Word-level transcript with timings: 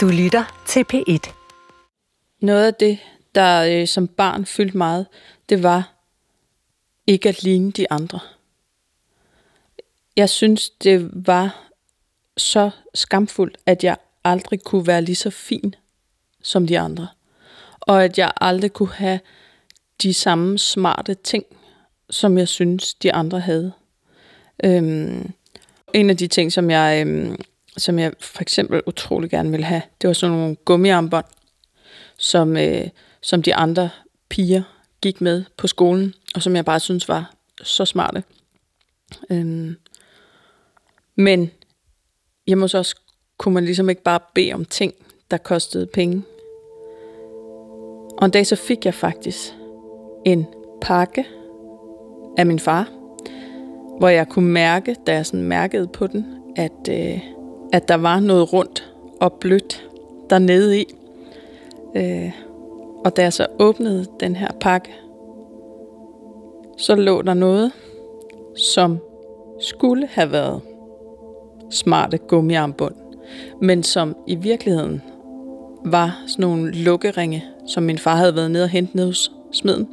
Du 0.00 0.08
lytter 0.08 0.62
til 0.66 0.84
P1. 0.92 1.32
Noget 2.40 2.66
af 2.66 2.74
det, 2.74 2.98
der 3.34 3.80
øh, 3.80 3.88
som 3.88 4.08
barn 4.08 4.46
fyldte 4.46 4.78
meget, 4.78 5.06
det 5.48 5.62
var 5.62 5.92
ikke 7.06 7.28
at 7.28 7.42
ligne 7.42 7.72
de 7.72 7.92
andre. 7.92 8.20
Jeg 10.16 10.30
synes, 10.30 10.70
det 10.70 11.10
var 11.12 11.70
så 12.36 12.70
skamfuldt, 12.94 13.58
at 13.66 13.84
jeg 13.84 13.96
aldrig 14.24 14.64
kunne 14.64 14.86
være 14.86 15.02
lige 15.02 15.16
så 15.16 15.30
fin 15.30 15.74
som 16.42 16.66
de 16.66 16.78
andre. 16.78 17.08
Og 17.80 18.04
at 18.04 18.18
jeg 18.18 18.32
aldrig 18.40 18.72
kunne 18.72 18.92
have 18.92 19.20
de 20.02 20.14
samme 20.14 20.58
smarte 20.58 21.14
ting, 21.14 21.44
som 22.10 22.38
jeg 22.38 22.48
synes, 22.48 22.94
de 22.94 23.12
andre 23.12 23.40
havde. 23.40 23.72
Øhm, 24.64 25.32
en 25.94 26.10
af 26.10 26.16
de 26.16 26.26
ting, 26.26 26.52
som 26.52 26.70
jeg, 26.70 27.06
øhm, 27.06 27.36
som 27.80 27.98
jeg 27.98 28.12
for 28.20 28.42
eksempel 28.42 28.82
utrolig 28.86 29.30
gerne 29.30 29.50
ville 29.50 29.66
have, 29.66 29.82
det 30.02 30.08
var 30.08 30.14
sådan 30.14 30.36
nogle 30.36 30.56
gummiarmbånd, 30.56 31.24
som, 32.18 32.56
øh, 32.56 32.88
som 33.22 33.42
de 33.42 33.54
andre 33.54 33.90
piger 34.28 34.62
gik 35.02 35.20
med 35.20 35.44
på 35.56 35.66
skolen, 35.66 36.14
og 36.34 36.42
som 36.42 36.56
jeg 36.56 36.64
bare 36.64 36.80
synes 36.80 37.08
var 37.08 37.34
så 37.62 37.84
smarte. 37.84 38.22
Øhm, 39.30 39.76
men 41.16 41.50
jeg 42.46 42.58
må 42.58 42.68
så 42.68 42.78
også 42.78 42.96
kunne 43.38 43.54
man 43.54 43.64
ligesom 43.64 43.88
ikke 43.88 44.02
bare 44.02 44.20
bede 44.34 44.52
om 44.52 44.64
ting, 44.64 44.94
der 45.30 45.36
kostede 45.36 45.86
penge. 45.86 46.22
Og 48.18 48.24
en 48.24 48.30
dag 48.30 48.46
så 48.46 48.56
fik 48.56 48.84
jeg 48.84 48.94
faktisk 48.94 49.38
en 50.26 50.46
pakke 50.82 51.26
af 52.38 52.46
min 52.46 52.58
far, 52.58 52.88
hvor 53.98 54.08
jeg 54.08 54.28
kunne 54.28 54.48
mærke, 54.50 54.96
da 55.06 55.14
jeg 55.14 55.26
sådan 55.26 55.42
mærkede 55.42 55.88
på 55.88 56.06
den, 56.06 56.26
at, 56.56 56.88
øh, 56.90 57.39
at 57.72 57.88
der 57.88 57.94
var 57.94 58.20
noget 58.20 58.52
rundt 58.52 58.92
og 59.20 59.32
blødt 59.32 59.88
dernede 60.30 60.80
i. 60.80 60.84
Øh, 61.96 62.30
og 63.04 63.16
da 63.16 63.22
jeg 63.22 63.32
så 63.32 63.46
åbnede 63.58 64.06
den 64.20 64.36
her 64.36 64.48
pakke, 64.60 64.94
så 66.78 66.94
lå 66.94 67.22
der 67.22 67.34
noget, 67.34 67.72
som 68.56 68.98
skulle 69.60 70.06
have 70.06 70.32
været 70.32 70.60
smarte 71.70 72.18
gummiarmbånd, 72.18 72.94
men 73.60 73.82
som 73.82 74.16
i 74.26 74.34
virkeligheden 74.34 75.02
var 75.84 76.22
sådan 76.26 76.42
nogle 76.42 76.72
lukkeringe, 76.72 77.44
som 77.66 77.82
min 77.82 77.98
far 77.98 78.16
havde 78.16 78.36
været 78.36 78.50
nede 78.50 78.64
og 78.64 78.70
hentet 78.70 78.94
ned 78.94 79.06
hos 79.06 79.32
smeden. 79.52 79.88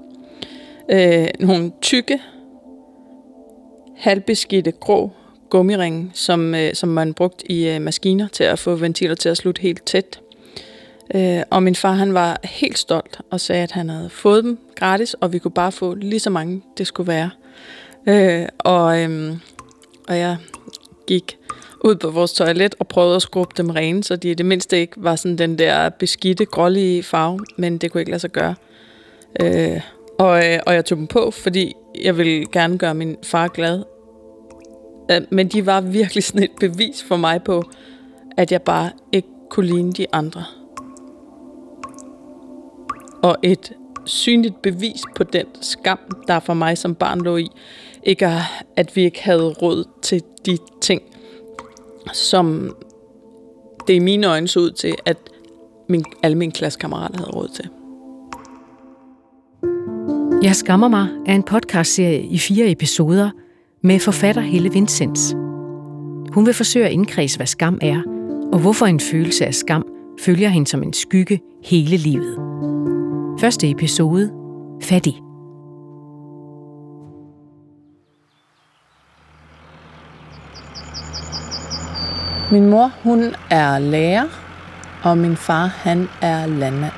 Øh, 0.90 1.28
nogle 1.40 1.72
tykke, 1.82 2.22
halvbeskidte, 3.96 4.72
grå 4.72 5.12
gummiring, 5.50 6.12
som, 6.14 6.56
øh, 6.56 6.73
som 6.73 6.90
man 6.90 7.14
brugte 7.14 7.52
i 7.52 7.70
øh, 7.70 7.81
maskiner 7.81 8.28
til 8.28 8.44
at 8.44 8.59
få 8.59 8.76
ventiler 8.76 9.16
til 9.16 9.30
at 9.30 9.38
slutte 9.38 9.62
helt 9.62 9.86
tæt. 9.86 10.20
Øh, 11.16 11.42
og 11.50 11.64
min 11.64 11.76
far 11.76 11.94
han 11.94 12.14
var 12.14 12.39
helt 12.44 12.78
stolt 12.78 13.20
og 13.31 13.39
sagde, 13.42 13.64
at 13.64 13.72
han 13.72 13.89
havde 13.89 14.09
fået 14.09 14.44
dem 14.44 14.59
gratis, 14.76 15.14
og 15.14 15.34
vi 15.34 15.39
kunne 15.39 15.52
bare 15.52 15.72
få 15.72 15.94
lige 15.94 16.20
så 16.20 16.30
mange, 16.30 16.62
det 16.78 16.88
skulle 16.88 17.08
være. 17.08 17.30
Øh, 18.08 18.48
og, 18.58 19.00
øh, 19.00 19.34
og 20.08 20.17
jeg 20.17 20.38
gik 21.08 21.38
ud 21.84 21.95
på 21.95 22.09
vores 22.09 22.34
toilet 22.34 22.76
og 22.80 22.88
prøvede 22.88 23.16
at 23.16 23.22
skrubbe 23.22 23.54
dem 23.58 23.70
rene, 23.70 24.04
så 24.04 24.16
de 24.16 24.32
i 24.32 24.34
det 24.34 24.45
mindste 24.45 24.80
ikke 24.80 24.94
var 24.98 25.16
sådan 25.16 25.38
den 25.38 25.58
der 25.59 25.89
beskidte, 25.89 26.45
grålige 26.45 27.04
farve, 27.04 27.39
men 27.58 27.78
det 27.78 27.92
kunne 27.92 28.02
ikke 28.02 28.11
lade 28.11 28.20
sig 28.20 28.32
gøre. 28.32 28.56
Øh, 29.42 29.82
og, 30.20 30.45
øh, 30.45 30.59
og 30.66 30.73
jeg 30.73 30.86
tog 30.86 30.98
dem 30.98 31.08
på, 31.08 31.32
fordi 31.32 31.73
jeg 32.02 32.17
ville 32.17 32.45
gerne 32.45 32.78
gøre 32.78 32.94
min 32.94 33.17
far 33.23 33.48
glad. 33.48 33.84
Øh, 35.12 35.22
men 35.30 35.48
de 35.48 35.66
var 35.66 35.82
virkelig 35.82 36.24
sådan 36.24 36.44
et 36.44 36.52
bevis 36.60 37.04
for 37.04 37.18
mig 37.18 37.44
på, 37.44 37.64
at 38.38 38.52
jeg 38.52 38.62
bare 38.62 38.92
ikke 39.12 39.28
kunne 39.50 39.66
ligne 39.66 39.92
de 39.92 40.06
andre. 40.14 40.44
Og 43.24 43.38
et 43.44 43.74
synligt 44.06 44.62
bevis 44.62 45.02
på 45.16 45.24
den 45.24 45.46
skam, 45.62 46.00
der 46.28 46.40
for 46.40 46.54
mig 46.54 46.78
som 46.78 46.96
barn 46.96 47.22
lå 47.22 47.38
i, 47.38 47.48
ikke 48.04 48.30
at 48.76 48.96
vi 48.96 49.04
ikke 49.04 49.23
havde 49.23 49.54
råd 49.54 49.84
til 50.02 50.22
de 50.46 50.58
ting, 50.82 51.02
som 52.14 52.76
det 53.88 53.94
i 53.94 54.00
mine 54.00 54.28
øjne 54.28 54.48
så 54.48 54.60
ud 54.60 54.72
til, 54.72 54.96
at 55.06 55.17
min, 55.90 56.04
alle 56.23 56.38
mine 56.38 56.52
klassekammerater 56.52 57.17
havde 57.17 57.32
råd 57.32 57.48
til. 57.48 57.70
Jeg 60.44 60.56
skammer 60.56 60.88
mig 60.88 61.08
er 61.26 61.36
en 61.36 61.44
podcastserie 61.44 62.22
i 62.22 62.38
fire 62.38 62.72
episoder 62.72 63.30
med 63.83 63.99
forfatter 63.99 64.42
Helle 64.42 64.71
Vincents. 64.71 65.33
Hun 66.33 66.45
vil 66.45 66.54
forsøge 66.54 66.86
at 66.86 66.92
indkredse, 66.92 67.38
hvad 67.38 67.48
skam 67.48 67.80
er, 67.82 68.02
og 68.54 68.60
hvorfor 68.60 68.86
en 68.86 68.99
følelse 68.99 69.45
af 69.45 69.55
skam 69.55 69.86
følger 70.21 70.49
hende 70.49 70.67
som 70.67 70.83
en 70.83 70.93
skygge 70.93 71.39
hele 71.64 71.98
livet. 71.98 72.37
Første 73.39 73.70
episode. 73.70 74.32
Fattig. 74.83 75.14
Min 82.52 82.70
mor, 82.70 82.92
hun 83.04 83.23
er 83.49 83.80
lærer, 83.80 84.27
og 85.04 85.17
min 85.17 85.36
far, 85.36 85.66
han 85.66 86.08
er 86.21 86.45
landmand. 86.45 86.93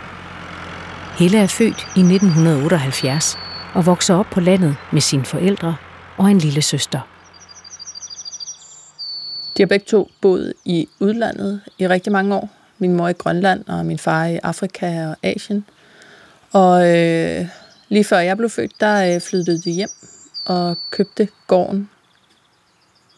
Helle 1.17 1.37
er 1.37 1.47
født 1.47 1.87
i 1.95 1.99
1978 1.99 3.37
og 3.73 3.85
vokser 3.85 4.15
op 4.15 4.25
på 4.31 4.39
landet 4.39 4.75
med 4.91 5.01
sine 5.01 5.23
forældre 5.23 5.75
og 6.19 6.31
en 6.31 6.37
lille 6.37 6.61
søster. 6.61 6.99
De 9.57 9.61
har 9.61 9.67
begge 9.67 9.85
to 9.85 10.11
boet 10.21 10.53
i 10.65 10.89
udlandet 10.99 11.61
i 11.77 11.87
rigtig 11.87 12.11
mange 12.11 12.35
år. 12.35 12.49
Min 12.77 12.93
mor 12.93 13.07
i 13.07 13.13
Grønland, 13.13 13.67
og 13.67 13.85
min 13.85 13.97
far 13.97 14.25
i 14.25 14.39
Afrika 14.43 15.07
og 15.07 15.15
Asien. 15.23 15.65
Og 16.51 16.97
øh, 16.97 17.47
lige 17.89 18.03
før 18.03 18.19
jeg 18.19 18.37
blev 18.37 18.49
født, 18.49 18.71
der 18.79 19.15
øh, 19.15 19.21
flyttede 19.21 19.61
de 19.61 19.71
hjem 19.71 19.89
og 20.45 20.77
købte 20.91 21.27
gården 21.47 21.89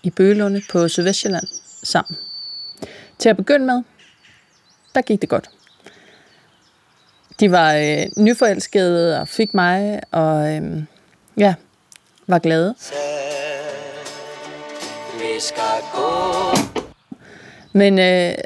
i 0.03 0.09
Bølunde 0.09 0.61
på 0.71 0.87
Sydvestjylland 0.87 1.47
sammen. 1.83 2.17
Til 3.19 3.29
at 3.29 3.37
begynde 3.37 3.65
med, 3.65 3.83
der 4.95 5.01
gik 5.01 5.21
det 5.21 5.29
godt. 5.29 5.49
De 7.39 7.51
var 7.51 7.73
øh, 7.73 8.23
nyforelskede 8.23 9.21
og 9.21 9.27
fik 9.27 9.53
mig, 9.53 10.01
og 10.11 10.55
øh, 10.55 10.83
ja, 11.37 11.55
var 12.31 12.39
glade. 12.39 12.75
Vi 15.13 15.39
skal 15.39 15.77
gå. 15.95 16.11
Men 17.73 17.99
øh, 17.99 18.37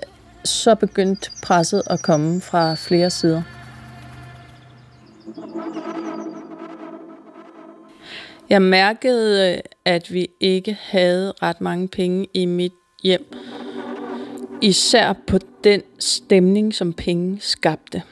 så 0.45 0.75
begyndte 0.75 1.31
presset 1.43 1.83
at 1.89 2.01
komme 2.01 2.41
fra 2.41 2.75
flere 2.75 3.09
sider. 3.09 3.41
Jeg 8.49 8.61
mærkede, 8.61 9.53
øh, 9.53 9.59
at 9.85 10.13
vi 10.13 10.27
ikke 10.39 10.77
havde 10.81 11.33
ret 11.41 11.61
mange 11.61 11.87
penge 11.87 12.27
i 12.33 12.45
mit 12.45 12.73
hjem. 13.03 13.33
Især 14.61 15.13
på 15.27 15.37
den 15.63 15.81
stemning, 15.99 16.73
som 16.73 16.93
penge 16.93 17.37
skabte. 17.41 18.03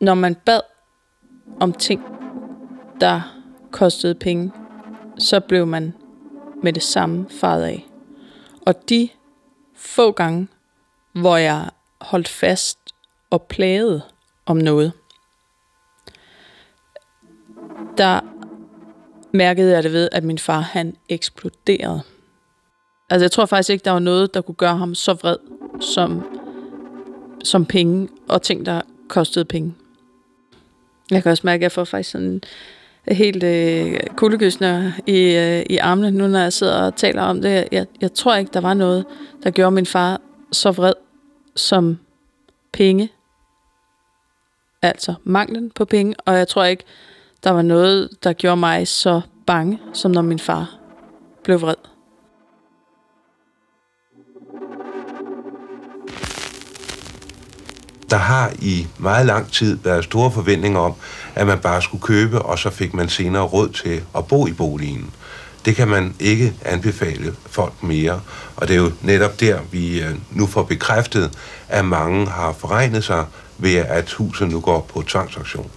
Når 0.00 0.14
man 0.14 0.34
bad 0.34 0.60
om 1.60 1.72
ting, 1.72 2.02
der 3.00 3.35
kostede 3.76 4.14
penge, 4.14 4.52
så 5.18 5.40
blev 5.40 5.66
man 5.66 5.94
med 6.62 6.72
det 6.72 6.82
samme 6.82 7.26
faret 7.40 7.62
af. 7.62 7.86
Og 8.66 8.88
de 8.88 9.08
få 9.74 10.12
gange, 10.12 10.48
hvor 11.12 11.36
jeg 11.36 11.70
holdt 12.00 12.28
fast 12.28 12.78
og 13.30 13.42
plagede 13.42 14.02
om 14.46 14.56
noget, 14.56 14.92
der 17.98 18.20
mærkede 19.32 19.72
jeg 19.72 19.82
det 19.82 19.92
ved, 19.92 20.08
at 20.12 20.24
min 20.24 20.38
far 20.38 20.60
han 20.60 20.96
eksploderede. 21.08 22.02
Altså 23.10 23.24
jeg 23.24 23.30
tror 23.30 23.46
faktisk 23.46 23.70
ikke, 23.70 23.84
der 23.84 23.90
var 23.90 23.98
noget, 23.98 24.34
der 24.34 24.40
kunne 24.40 24.54
gøre 24.54 24.76
ham 24.76 24.94
så 24.94 25.12
vred 25.12 25.36
som, 25.80 26.24
som 27.44 27.66
penge 27.66 28.08
og 28.28 28.42
ting, 28.42 28.66
der 28.66 28.80
kostede 29.08 29.44
penge. 29.44 29.74
Jeg 31.10 31.22
kan 31.22 31.32
også 31.32 31.46
mærke, 31.46 31.60
at 31.60 31.62
jeg 31.62 31.72
får 31.72 31.84
faktisk 31.84 32.10
sådan 32.10 32.42
helt 33.08 33.42
øh, 33.42 34.00
kuldegysner 34.16 34.92
i, 35.06 35.36
øh, 35.36 35.62
i 35.70 35.76
armene, 35.76 36.10
nu 36.10 36.28
når 36.28 36.38
jeg 36.38 36.52
sidder 36.52 36.82
og 36.82 36.96
taler 36.96 37.22
om 37.22 37.42
det. 37.42 37.68
Jeg, 37.72 37.86
jeg 38.00 38.14
tror 38.14 38.34
ikke, 38.34 38.50
der 38.54 38.60
var 38.60 38.74
noget, 38.74 39.04
der 39.44 39.50
gjorde 39.50 39.70
min 39.70 39.86
far 39.86 40.20
så 40.52 40.70
vred 40.70 40.92
som 41.56 41.98
penge. 42.72 43.12
Altså 44.82 45.14
manglen 45.24 45.70
på 45.70 45.84
penge. 45.84 46.14
Og 46.24 46.34
jeg 46.34 46.48
tror 46.48 46.64
ikke, 46.64 46.84
der 47.44 47.50
var 47.50 47.62
noget, 47.62 48.08
der 48.24 48.32
gjorde 48.32 48.56
mig 48.56 48.88
så 48.88 49.20
bange, 49.46 49.80
som 49.92 50.10
når 50.10 50.22
min 50.22 50.38
far 50.38 50.78
blev 51.44 51.60
vred. 51.60 51.95
Der 58.10 58.16
har 58.16 58.52
i 58.58 58.86
meget 58.98 59.26
lang 59.26 59.52
tid 59.52 59.78
været 59.84 60.04
store 60.04 60.30
forventninger 60.30 60.80
om, 60.80 60.94
at 61.34 61.46
man 61.46 61.58
bare 61.58 61.82
skulle 61.82 62.02
købe, 62.02 62.42
og 62.42 62.58
så 62.58 62.70
fik 62.70 62.94
man 62.94 63.08
senere 63.08 63.42
råd 63.42 63.68
til 63.68 64.02
at 64.16 64.26
bo 64.26 64.46
i 64.46 64.52
boligen. 64.52 65.10
det 65.64 65.76
kan 65.76 65.88
man 65.88 66.14
ikke 66.20 66.52
anbefale 66.64 67.34
folk 67.46 67.82
mere. 67.82 68.20
Og 68.56 68.68
det 68.68 68.76
er 68.76 68.80
jo 68.80 68.92
netop 69.02 69.40
der, 69.40 69.60
vi 69.70 70.02
øh, 70.02 70.14
nu 70.30 70.46
får 70.46 70.62
bekræftet, 70.62 71.30
at 71.68 71.84
mange 71.84 72.26
har 72.26 72.52
forregnet 72.52 73.04
sig 73.04 73.24
ved, 73.58 73.76
at 73.76 74.12
huset 74.12 74.48
nu 74.48 74.60
går 74.60 74.80
på 74.80 75.02
tvangsaktion. 75.02 75.70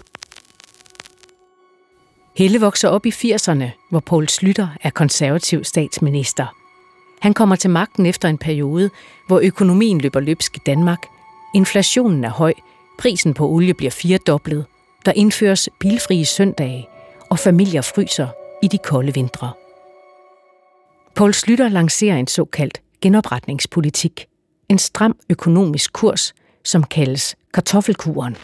Helle 2.35 2.59
vokser 2.59 2.89
op 2.89 3.05
i 3.05 3.09
80'erne, 3.09 3.87
hvor 3.89 3.99
Poul 3.99 4.29
Slytter 4.29 4.67
er 4.81 4.89
konservativ 4.89 5.63
statsminister. 5.63 6.55
Han 7.21 7.33
kommer 7.33 7.55
til 7.55 7.69
magten 7.69 8.05
efter 8.05 8.29
en 8.29 8.37
periode, 8.37 8.89
hvor 9.27 9.39
økonomien 9.43 10.01
løber 10.01 10.19
løbsk 10.19 10.57
i 10.57 10.59
Danmark. 10.65 10.99
Inflationen 11.55 12.23
er 12.23 12.29
høj, 12.29 12.53
prisen 12.99 13.33
på 13.33 13.47
olie 13.47 13.73
bliver 13.73 13.91
firedoblet, 13.91 14.65
der 15.05 15.11
indføres 15.11 15.69
bilfrie 15.79 16.25
søndage, 16.25 16.87
og 17.29 17.39
familier 17.39 17.81
fryser 17.81 18.27
i 18.63 18.67
de 18.67 18.77
kolde 18.77 19.13
vintre. 19.13 19.51
Poul 21.15 21.33
Slytter 21.33 21.69
lancerer 21.69 22.17
en 22.17 22.27
såkaldt 22.27 22.81
genopretningspolitik. 23.01 24.25
En 24.69 24.79
stram 24.79 25.15
økonomisk 25.29 25.93
kurs, 25.93 26.33
som 26.63 26.83
kaldes 26.83 27.35
kartoffelkuren. 27.53 28.37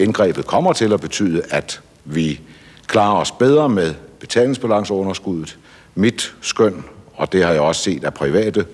Indgrebet 0.00 0.46
kommer 0.46 0.72
til 0.72 0.92
at 0.92 1.00
betyde, 1.00 1.42
at 1.50 1.80
vi 2.04 2.40
klarer 2.86 3.20
os 3.20 3.30
bedre 3.32 3.68
med 3.68 3.94
betalingsbalanceunderskuddet. 4.20 5.58
Mit 5.94 6.34
skøn, 6.40 6.84
og 7.14 7.32
det 7.32 7.44
har 7.44 7.52
jeg 7.52 7.60
også 7.60 7.82
set, 7.82 8.04
at 8.04 8.14
private 8.14 8.66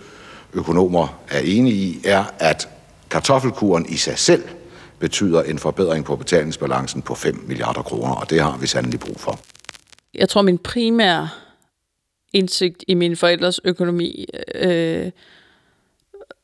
økonomer 0.53 1.19
er 1.29 1.41
enige 1.41 1.77
i, 1.77 2.01
er, 2.05 2.25
at 2.39 2.69
kartoffelkuren 3.15 3.87
i 3.89 3.97
sig 3.97 4.19
selv 4.19 4.43
betyder 4.99 5.43
en 5.43 5.59
forbedring 5.59 6.05
på 6.05 6.17
betalingsbalancen 6.17 7.03
på 7.03 7.15
5 7.15 7.45
milliarder 7.47 7.83
kroner, 7.83 8.15
og 8.15 8.31
det 8.31 8.41
har 8.41 8.59
vi 8.59 8.67
sandelig 8.67 9.01
brug 9.01 9.21
for. 9.21 9.41
Jeg 10.15 10.29
tror, 10.29 10.43
min 10.43 10.59
primære 10.59 11.29
indsigt 12.33 12.85
i 12.89 12.95
mine 12.95 13.17
forældres 13.17 13.61
økonomi 13.65 14.27
øh, 14.55 15.11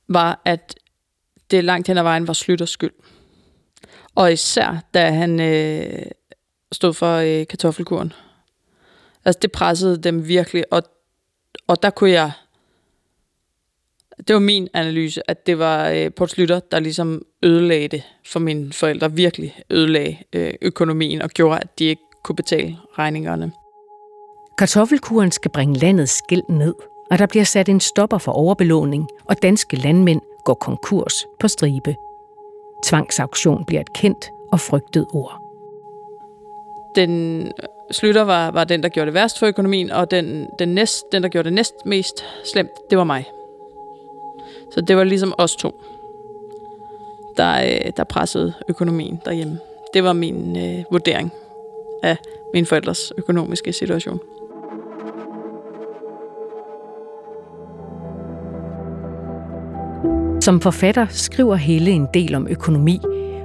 var, 0.08 0.43
at 0.44 0.75
det 1.50 1.64
langt 1.64 1.88
hen 1.88 1.99
ad 1.99 2.02
vejen 2.02 2.26
var 2.26 2.32
Slytters 2.32 2.70
skyld. 2.70 2.94
Og 4.14 4.32
især, 4.32 4.84
da 4.94 5.11
han 5.11 5.40
øh, 5.40 6.02
stod 6.72 6.94
for 6.94 7.17
øh, 7.17 7.46
kartoffelkuren. 7.46 8.12
Altså, 9.25 9.38
det 9.43 9.52
pressede 9.52 10.02
dem 10.02 10.28
virkelig, 10.28 10.64
og, 10.72 10.82
og 11.67 11.82
der 11.82 11.90
kunne 11.90 12.11
jeg... 12.11 12.32
Det 14.28 14.34
var 14.34 14.40
min 14.40 14.69
analyse, 14.75 15.31
at 15.31 15.46
det 15.46 15.58
var 15.58 15.88
øh, 15.88 16.11
Poul 16.11 16.28
Slytter, 16.28 16.61
der 16.61 16.81
ligesom 16.81 17.22
ødelagde 17.43 17.88
det 17.88 18.02
for 18.26 18.40
mine 18.40 18.72
forældre. 18.72 19.12
Virkelig 19.12 19.56
ødelagde 19.70 20.17
øh, 20.32 20.55
økonomien 20.62 21.22
og 21.22 21.31
gjorde, 21.31 21.61
at 21.61 21.78
de 21.78 21.84
ikke 21.84 22.02
kunne 22.25 22.37
betale 22.37 22.76
regningerne. 22.99 23.52
Kartoffelkuren 24.58 25.32
skal 25.32 25.50
bringe 25.50 25.78
landets 25.78 26.12
skæld 26.12 26.43
ned, 26.49 26.75
og 27.11 27.19
der 27.19 27.26
bliver 27.26 27.44
sat 27.44 27.69
en 27.69 27.81
stopper 27.81 28.19
for 28.19 28.32
overbelåning, 28.32 29.08
og 29.25 29.43
danske 29.43 29.76
landmænd 29.76 30.20
går 30.44 30.55
konkurs 30.55 31.26
på 31.40 31.49
stribe. 31.49 31.96
Tvangsauktion 32.84 33.64
bliver 33.64 33.81
et 33.81 33.93
kendt 33.93 34.31
og 34.52 34.61
frygtet 34.61 35.06
ord. 35.12 35.40
Den 36.94 37.52
Slytter 37.90 38.22
var, 38.22 38.50
var 38.50 38.64
den, 38.64 38.82
der 38.82 38.88
gjorde 38.88 39.06
det 39.06 39.14
værst 39.14 39.38
for 39.38 39.46
økonomien, 39.46 39.90
og 39.90 40.11
den, 40.11 40.49
den, 40.58 40.69
næst, 40.69 41.12
den, 41.12 41.22
der 41.22 41.28
gjorde 41.28 41.44
det 41.44 41.52
næst 41.52 41.75
mest 41.84 42.25
slemt, 42.52 42.70
det 42.90 42.99
var 42.99 43.05
mig. 43.05 43.25
Så 44.70 44.81
det 44.81 44.96
var 44.96 45.05
ligesom 45.05 45.34
os 45.38 45.56
to, 45.56 45.81
der, 47.37 47.64
øh, 47.64 47.93
der 47.96 48.05
pressede 48.05 48.52
økonomien 48.69 49.20
derhjemme. 49.25 49.58
Det 49.94 50.05
var 50.05 50.12
min 50.12 50.56
øh, 50.56 50.84
vurdering 50.90 51.32
af 52.02 52.17
min 52.55 52.67
forældres 52.67 53.12
økonomiske 53.19 53.72
situation. 53.72 54.20
Som 60.40 60.61
forfatter 60.61 61.06
skriver 61.11 61.55
Helle 61.55 61.90
en 61.90 62.06
del 62.14 62.34
om 62.34 62.49
økonomi, 62.49 63.00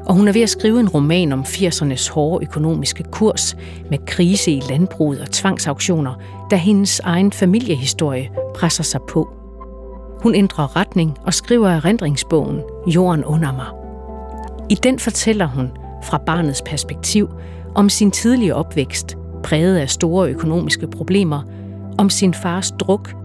og 0.05 0.15
hun 0.15 0.27
er 0.27 0.33
ved 0.33 0.41
at 0.41 0.49
skrive 0.49 0.79
en 0.79 0.89
roman 0.89 1.31
om 1.31 1.41
80'ernes 1.41 2.11
hårde 2.13 2.45
økonomiske 2.45 3.03
kurs 3.03 3.55
med 3.89 3.97
krise 4.07 4.51
i 4.51 4.61
landbruget 4.69 5.21
og 5.21 5.31
tvangsauktioner, 5.31 6.13
da 6.51 6.55
hendes 6.55 6.99
egen 6.99 7.31
familiehistorie 7.31 8.29
presser 8.55 8.83
sig 8.83 9.01
på. 9.09 9.44
Hun 10.25 10.35
ændrer 10.35 10.75
retning 10.75 11.17
og 11.25 11.33
skriver 11.33 11.69
erindringsbogen 11.69 12.61
Jorden 12.87 13.25
under 13.25 13.51
mig. 13.51 13.67
I 14.69 14.75
den 14.75 14.99
fortæller 14.99 15.45
hun, 15.45 15.71
fra 16.03 16.17
barnets 16.17 16.61
perspektiv, 16.61 17.29
om 17.75 17.89
sin 17.89 18.11
tidlige 18.11 18.55
opvækst, 18.55 19.17
præget 19.43 19.77
af 19.77 19.89
store 19.89 20.29
økonomiske 20.29 20.87
problemer, 20.87 21.41
om 21.97 22.09
sin 22.09 22.33
fars 22.33 22.71
druk 22.71 23.15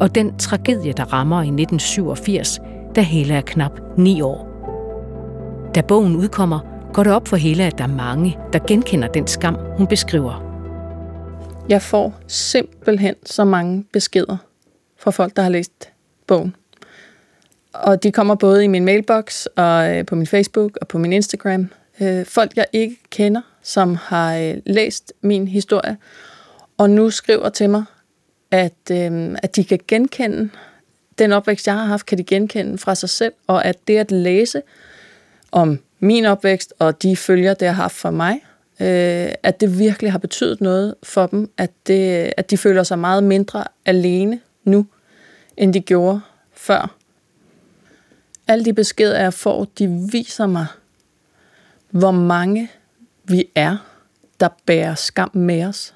og 0.00 0.14
den 0.14 0.38
tragedie, 0.38 0.92
der 0.92 1.12
rammer 1.12 1.36
i 1.36 1.46
1987, 1.46 2.60
da 2.94 3.00
Hela 3.00 3.34
er 3.34 3.40
knap 3.40 3.80
9 3.98 4.20
år. 4.20 4.48
Da 5.74 5.80
bogen 5.80 6.16
udkommer, 6.16 6.60
går 6.92 7.02
det 7.02 7.12
op 7.12 7.28
for 7.28 7.36
Hela, 7.36 7.66
at 7.66 7.78
der 7.78 7.84
er 7.84 7.88
mange, 7.88 8.38
der 8.52 8.58
genkender 8.58 9.08
den 9.08 9.26
skam, 9.26 9.56
hun 9.76 9.86
beskriver. 9.86 10.42
Jeg 11.68 11.82
får 11.82 12.14
simpelthen 12.26 13.14
så 13.26 13.44
mange 13.44 13.84
beskeder 13.92 14.36
fra 14.98 15.10
folk, 15.10 15.36
der 15.36 15.42
har 15.42 15.50
læst 15.50 15.95
bogen. 16.26 16.56
Og 17.72 18.02
de 18.02 18.12
kommer 18.12 18.34
både 18.34 18.64
i 18.64 18.66
min 18.66 18.84
mailbox, 18.84 19.46
og 19.56 19.96
øh, 19.96 20.06
på 20.06 20.14
min 20.14 20.26
Facebook 20.26 20.78
og 20.80 20.88
på 20.88 20.98
min 20.98 21.12
Instagram. 21.12 21.70
Øh, 22.00 22.26
folk, 22.26 22.56
jeg 22.56 22.66
ikke 22.72 22.96
kender, 23.10 23.40
som 23.62 23.94
har 23.94 24.36
øh, 24.36 24.54
læst 24.66 25.12
min 25.20 25.48
historie, 25.48 25.96
og 26.78 26.90
nu 26.90 27.10
skriver 27.10 27.48
til 27.48 27.70
mig, 27.70 27.84
at, 28.50 28.90
øh, 28.90 29.36
at 29.42 29.56
de 29.56 29.64
kan 29.64 29.80
genkende 29.88 30.50
den 31.18 31.32
opvækst, 31.32 31.66
jeg 31.66 31.74
har 31.74 31.84
haft, 31.84 32.06
kan 32.06 32.18
de 32.18 32.24
genkende 32.24 32.78
fra 32.78 32.94
sig 32.94 33.08
selv, 33.08 33.32
og 33.46 33.64
at 33.64 33.76
det 33.88 33.96
at 33.96 34.10
læse 34.10 34.62
om 35.52 35.78
min 35.98 36.24
opvækst 36.24 36.74
og 36.78 37.02
de 37.02 37.16
følger, 37.16 37.54
det 37.54 37.68
har 37.68 37.74
haft 37.74 37.94
for 37.94 38.10
mig, 38.10 38.40
øh, 38.80 39.32
at 39.42 39.60
det 39.60 39.78
virkelig 39.78 40.12
har 40.12 40.18
betydet 40.18 40.60
noget 40.60 40.94
for 41.02 41.26
dem, 41.26 41.50
at, 41.56 41.70
det, 41.86 42.32
at 42.36 42.50
de 42.50 42.58
føler 42.58 42.82
sig 42.82 42.98
meget 42.98 43.24
mindre 43.24 43.64
alene 43.86 44.40
nu, 44.64 44.86
end 45.56 45.74
de 45.74 45.80
gjorde 45.80 46.20
før. 46.52 46.96
Alle 48.48 48.64
de 48.64 48.74
beskeder, 48.74 49.20
jeg 49.20 49.34
får, 49.34 49.64
de 49.64 50.08
viser 50.12 50.46
mig, 50.46 50.66
hvor 51.90 52.10
mange 52.10 52.70
vi 53.24 53.44
er, 53.54 53.76
der 54.40 54.48
bærer 54.66 54.94
skam 54.94 55.30
med 55.34 55.64
os. 55.64 55.94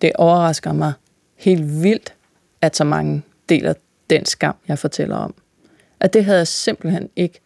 Det 0.00 0.12
overrasker 0.14 0.72
mig 0.72 0.92
helt 1.36 1.82
vildt, 1.82 2.14
at 2.60 2.76
så 2.76 2.84
mange 2.84 3.22
deler 3.48 3.74
den 4.10 4.24
skam, 4.24 4.56
jeg 4.68 4.78
fortæller 4.78 5.16
om. 5.16 5.34
At 6.00 6.12
det 6.12 6.24
havde 6.24 6.38
jeg 6.38 6.48
simpelthen 6.48 7.10
ikke 7.16 7.40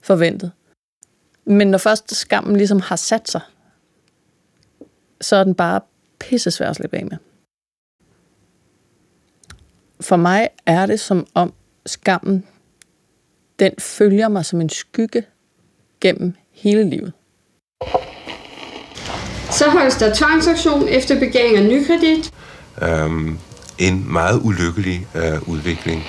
forventet. 0.00 0.52
Men 1.44 1.68
når 1.68 1.78
først 1.78 2.14
skammen 2.14 2.56
ligesom 2.56 2.80
har 2.80 2.96
sat 2.96 3.28
sig, 3.28 3.40
så 5.20 5.36
er 5.36 5.44
den 5.44 5.54
bare 5.54 5.80
pisse 6.18 6.50
svær 6.50 6.70
at 6.70 6.76
slippe 6.76 6.96
af 6.96 7.06
med. 7.06 7.16
For 10.00 10.16
mig 10.16 10.48
er 10.66 10.86
det 10.86 11.00
som 11.00 11.26
om 11.34 11.52
skammen, 11.86 12.46
den 13.58 13.72
følger 13.78 14.28
mig 14.28 14.44
som 14.44 14.60
en 14.60 14.68
skygge 14.68 15.22
gennem 16.00 16.34
hele 16.52 16.90
livet. 16.90 17.12
Så 19.50 19.70
holdes 19.70 19.96
der 19.96 20.14
tvangsaktion 20.14 20.88
efter 20.88 21.18
begæring 21.18 21.56
af 21.56 21.64
nykredit. 21.64 22.32
Øhm, 22.82 23.38
en 23.78 24.12
meget 24.12 24.40
ulykkelig 24.44 25.06
øh, 25.14 25.48
udvikling. 25.48 26.02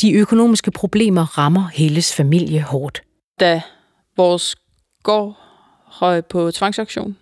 De 0.00 0.12
økonomiske 0.12 0.70
problemer 0.70 1.38
rammer 1.38 1.68
Helles 1.72 2.14
familie 2.14 2.62
hårdt. 2.62 3.02
Da 3.40 3.62
vores 4.16 4.56
gård 5.02 5.36
røg 5.86 6.26
på 6.26 6.50
tvangsaktion, 6.50 7.16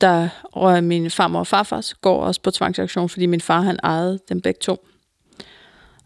der 0.00 0.28
røg 0.56 0.84
min 0.84 1.10
farmor 1.10 1.38
og 1.38 1.46
farfars 1.46 1.94
går 1.94 2.22
også 2.24 2.40
på 2.40 2.50
tvangsaktion, 2.50 3.08
fordi 3.08 3.26
min 3.26 3.40
far 3.40 3.60
han 3.60 3.78
ejede 3.82 4.18
dem 4.28 4.40
begge 4.40 4.58
to. 4.60 4.86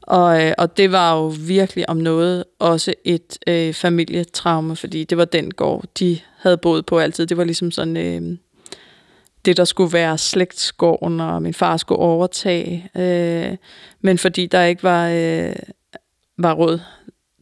Og, 0.02 0.44
øh, 0.44 0.52
og 0.58 0.76
det 0.76 0.92
var 0.92 1.14
jo 1.14 1.34
virkelig 1.46 1.90
om 1.90 1.96
noget 1.96 2.44
også 2.58 2.94
et 3.04 3.38
øh, 3.46 3.74
familietraume, 3.74 4.76
fordi 4.76 5.04
det 5.04 5.18
var 5.18 5.24
den 5.24 5.50
gård, 5.50 5.84
de 5.98 6.18
havde 6.38 6.56
boet 6.56 6.86
på 6.86 6.98
altid. 6.98 7.26
Det 7.26 7.36
var 7.36 7.44
ligesom 7.44 7.70
sådan 7.70 7.96
øh, 7.96 8.38
det, 9.44 9.56
der 9.56 9.64
skulle 9.64 9.92
være 9.92 10.18
slægtsgården, 10.18 11.20
og 11.20 11.42
min 11.42 11.54
far 11.54 11.76
skulle 11.76 11.98
overtage. 11.98 12.90
Øh, 12.96 13.56
men 14.00 14.18
fordi 14.18 14.46
der 14.46 14.64
ikke 14.64 14.82
var, 14.82 15.08
øh, 15.08 15.56
var 16.38 16.52
råd 16.52 16.80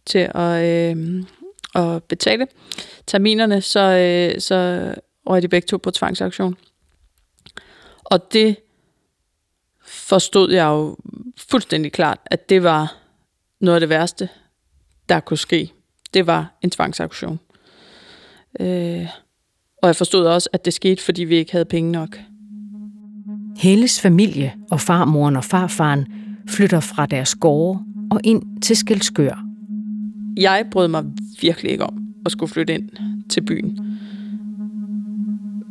til 0.07 0.31
at, 0.35 0.65
øh, 0.65 1.23
at 1.75 2.05
betale 2.05 2.47
terminerne, 3.07 3.61
så, 3.61 3.81
øh, 3.81 4.41
så 4.41 4.95
røg 5.27 5.43
de 5.43 5.49
begge 5.49 5.67
to 5.67 5.77
på 5.77 5.91
tvangsaktion. 5.91 6.57
Og 8.05 8.33
det 8.33 8.57
forstod 9.87 10.53
jeg 10.53 10.65
jo 10.65 10.97
fuldstændig 11.49 11.93
klart, 11.93 12.19
at 12.27 12.49
det 12.49 12.63
var 12.63 12.97
noget 13.61 13.77
af 13.77 13.81
det 13.81 13.89
værste, 13.89 14.29
der 15.09 15.21
kunne 15.21 15.39
ske. 15.39 15.73
Det 16.15 16.27
var 16.27 16.59
en 16.63 16.71
tvangsaktion. 16.71 17.41
Øh, 18.61 19.07
og 19.83 19.87
jeg 19.87 19.97
forstod 19.97 20.27
også, 20.27 20.49
at 20.53 20.65
det 20.65 20.75
skete, 20.75 21.03
fordi 21.03 21.25
vi 21.25 21.37
ikke 21.37 21.53
havde 21.53 21.65
penge 21.65 21.93
nok. 21.93 22.19
Helles 23.57 24.01
familie 24.01 24.55
og 24.71 24.81
farmoren 24.81 25.37
og 25.37 25.45
farfaren 25.45 26.07
flytter 26.49 26.81
fra 26.81 27.07
deres 27.07 27.35
gårde 27.35 27.81
og 28.11 28.21
ind 28.25 28.63
til 28.63 28.77
Skelskør. 28.77 29.45
Jeg 30.37 30.67
brød 30.71 30.89
mig 30.89 31.05
virkelig 31.41 31.73
ikke 31.73 31.85
om 31.85 32.15
at 32.27 32.33
skulle 32.33 32.53
flytte 32.53 32.75
ind 32.75 32.91
til 33.29 33.41
byen. 33.41 33.99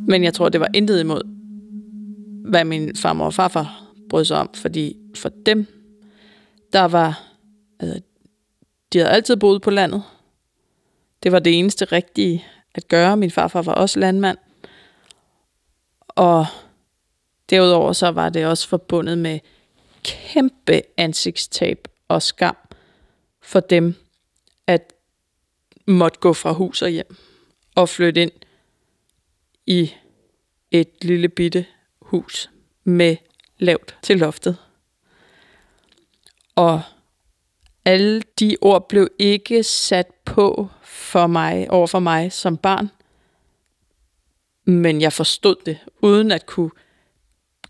Men 0.06 0.24
jeg 0.24 0.34
tror, 0.34 0.48
det 0.48 0.60
var 0.60 0.68
intet 0.74 1.00
imod, 1.00 1.22
hvad 2.50 2.64
min 2.64 2.96
farmor 2.96 3.24
og 3.24 3.34
farfar 3.34 3.82
brød 4.08 4.24
sig 4.24 4.38
om, 4.38 4.50
fordi 4.54 4.96
for 5.14 5.28
dem, 5.46 5.66
der 6.72 6.84
var, 6.84 7.22
altså, 7.80 8.00
de 8.92 8.98
havde 8.98 9.10
altid 9.10 9.36
boet 9.36 9.62
på 9.62 9.70
landet. 9.70 10.02
Det 11.22 11.32
var 11.32 11.38
det 11.38 11.58
eneste 11.58 11.84
rigtige 11.84 12.44
at 12.74 12.88
gøre. 12.88 13.16
Min 13.16 13.30
farfar 13.30 13.62
var 13.62 13.74
også 13.74 14.00
landmand. 14.00 14.38
Og 16.08 16.46
derudover 17.50 17.92
så 17.92 18.08
var 18.08 18.28
det 18.28 18.46
også 18.46 18.68
forbundet 18.68 19.18
med 19.18 19.38
kæmpe 20.02 20.82
ansigtstab 20.96 21.88
og 22.08 22.22
skam 22.22 22.56
for 23.42 23.60
dem, 23.60 23.94
at 24.66 24.92
måtte 25.86 26.18
gå 26.18 26.32
fra 26.32 26.52
hus 26.52 26.82
og 26.82 26.88
hjem 26.88 27.16
og 27.74 27.88
flytte 27.88 28.22
ind 28.22 28.32
i 29.66 29.94
et 30.70 31.04
lille 31.04 31.28
bitte 31.28 31.66
hus 32.00 32.50
med 32.84 33.16
lavt 33.58 33.98
til 34.02 34.18
loftet. 34.18 34.56
Og 36.54 36.82
alle 37.84 38.22
de 38.40 38.56
ord 38.60 38.88
blev 38.88 39.08
ikke 39.18 39.62
sat 39.62 40.06
på 40.24 40.68
for 40.82 41.26
mig, 41.26 41.70
over 41.70 41.86
for 41.86 41.98
mig 41.98 42.32
som 42.32 42.56
barn. 42.56 42.90
Men 44.64 45.00
jeg 45.00 45.12
forstod 45.12 45.56
det, 45.66 45.78
uden 46.02 46.30
at 46.30 46.46
kunne 46.46 46.70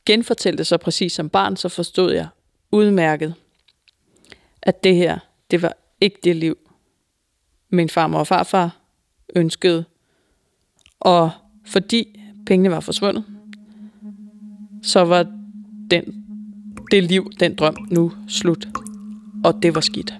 genfortælle 0.06 0.58
det 0.58 0.66
så 0.66 0.76
præcis 0.76 1.12
som 1.12 1.30
barn, 1.30 1.56
så 1.56 1.68
forstod 1.68 2.12
jeg 2.12 2.28
udmærket, 2.70 3.34
at 4.62 4.84
det 4.84 4.94
her, 4.94 5.18
det 5.50 5.62
var 5.62 5.76
ikke 6.00 6.18
det 6.24 6.36
liv, 6.36 6.58
min 7.68 7.88
farmor 7.88 8.18
og 8.18 8.26
farfar 8.26 8.76
ønskede. 9.34 9.84
Og 11.00 11.30
fordi 11.66 12.04
pengene 12.46 12.70
var 12.70 12.80
forsvundet, 12.80 13.24
så 14.82 15.04
var 15.04 15.26
den, 15.90 16.02
det 16.90 17.04
liv, 17.04 17.30
den 17.40 17.54
drøm 17.54 17.76
nu 17.90 18.12
slut. 18.28 18.68
Og 19.44 19.62
det 19.62 19.74
var 19.74 19.80
skidt. 19.80 20.14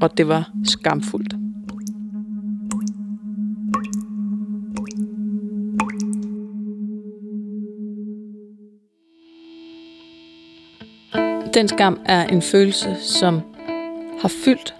Og 0.00 0.18
det 0.18 0.28
var 0.28 0.52
skamfuldt. 0.64 1.36
Den 11.54 11.68
skam 11.68 12.00
er 12.04 12.26
en 12.26 12.42
følelse, 12.42 12.96
som 13.00 13.40
har 14.20 14.28
fyldt 14.44 14.74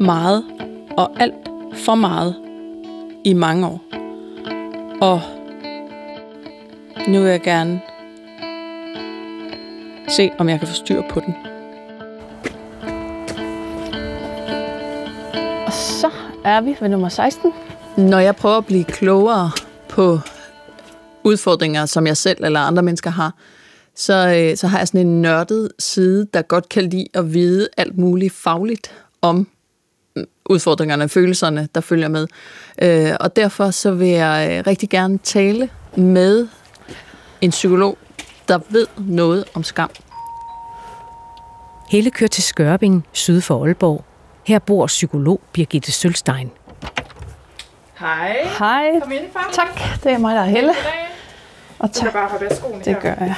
meget 0.00 0.44
og 0.90 1.20
alt 1.20 1.48
for 1.74 1.94
meget 1.94 2.45
i 3.26 3.32
mange 3.32 3.66
år. 3.66 3.82
Og 5.00 5.20
nu 7.08 7.20
vil 7.20 7.30
jeg 7.30 7.40
gerne 7.40 7.80
se, 10.08 10.30
om 10.38 10.48
jeg 10.48 10.58
kan 10.58 10.68
få 10.68 10.74
styr 10.74 11.02
på 11.10 11.20
den. 11.20 11.34
Og 15.66 15.72
så 15.72 16.10
er 16.44 16.60
vi 16.60 16.76
ved 16.80 16.88
nummer 16.88 17.08
16. 17.08 17.52
Når 17.96 18.18
jeg 18.18 18.36
prøver 18.36 18.56
at 18.56 18.66
blive 18.66 18.84
klogere 18.84 19.50
på 19.88 20.18
udfordringer, 21.24 21.86
som 21.86 22.06
jeg 22.06 22.16
selv 22.16 22.44
eller 22.44 22.60
andre 22.60 22.82
mennesker 22.82 23.10
har, 23.10 23.34
så, 23.94 24.34
øh, 24.36 24.56
så 24.56 24.66
har 24.66 24.78
jeg 24.78 24.88
sådan 24.88 25.06
en 25.06 25.22
nørdet 25.22 25.72
side, 25.78 26.26
der 26.34 26.42
godt 26.42 26.68
kan 26.68 26.82
lide 26.82 27.06
at 27.14 27.34
vide 27.34 27.68
alt 27.76 27.98
muligt 27.98 28.32
fagligt 28.32 28.94
om 29.22 29.48
udfordringerne, 30.50 31.08
følelserne, 31.08 31.68
der 31.74 31.80
følger 31.80 32.08
med. 32.08 32.26
Øh, 32.82 33.12
og 33.20 33.36
derfor 33.36 33.70
så 33.70 33.90
vil 33.90 34.08
jeg 34.08 34.48
øh, 34.58 34.64
rigtig 34.66 34.90
gerne 34.90 35.18
tale 35.18 35.68
med 35.96 36.48
en 37.40 37.50
psykolog, 37.50 37.98
der 38.48 38.58
ved 38.68 38.86
noget 38.98 39.44
om 39.54 39.62
skam. 39.64 39.90
Helle 41.90 42.10
kører 42.10 42.28
til 42.28 42.42
Skørping, 42.42 43.06
syd 43.12 43.40
for 43.40 43.64
Aalborg. 43.64 44.04
Her 44.46 44.58
bor 44.58 44.86
psykolog 44.86 45.40
Birgitte 45.52 45.92
Sølstein. 45.92 46.50
Hej. 47.98 48.36
Hej. 48.58 49.00
Kom 49.02 49.12
ind, 49.12 49.24
far. 49.32 49.50
Tak, 49.52 49.80
det 50.04 50.12
er 50.12 50.18
mig, 50.18 50.34
der 50.36 50.42
er 50.42 50.46
Helle. 50.46 50.72
Og 51.78 51.88
Du 51.96 52.00
kan 52.00 52.12
bare 52.12 52.28
have 52.28 52.50
skoene 52.56 52.78
det 52.84 52.86
her. 52.86 53.00
gør 53.00 53.14
jeg. 53.20 53.34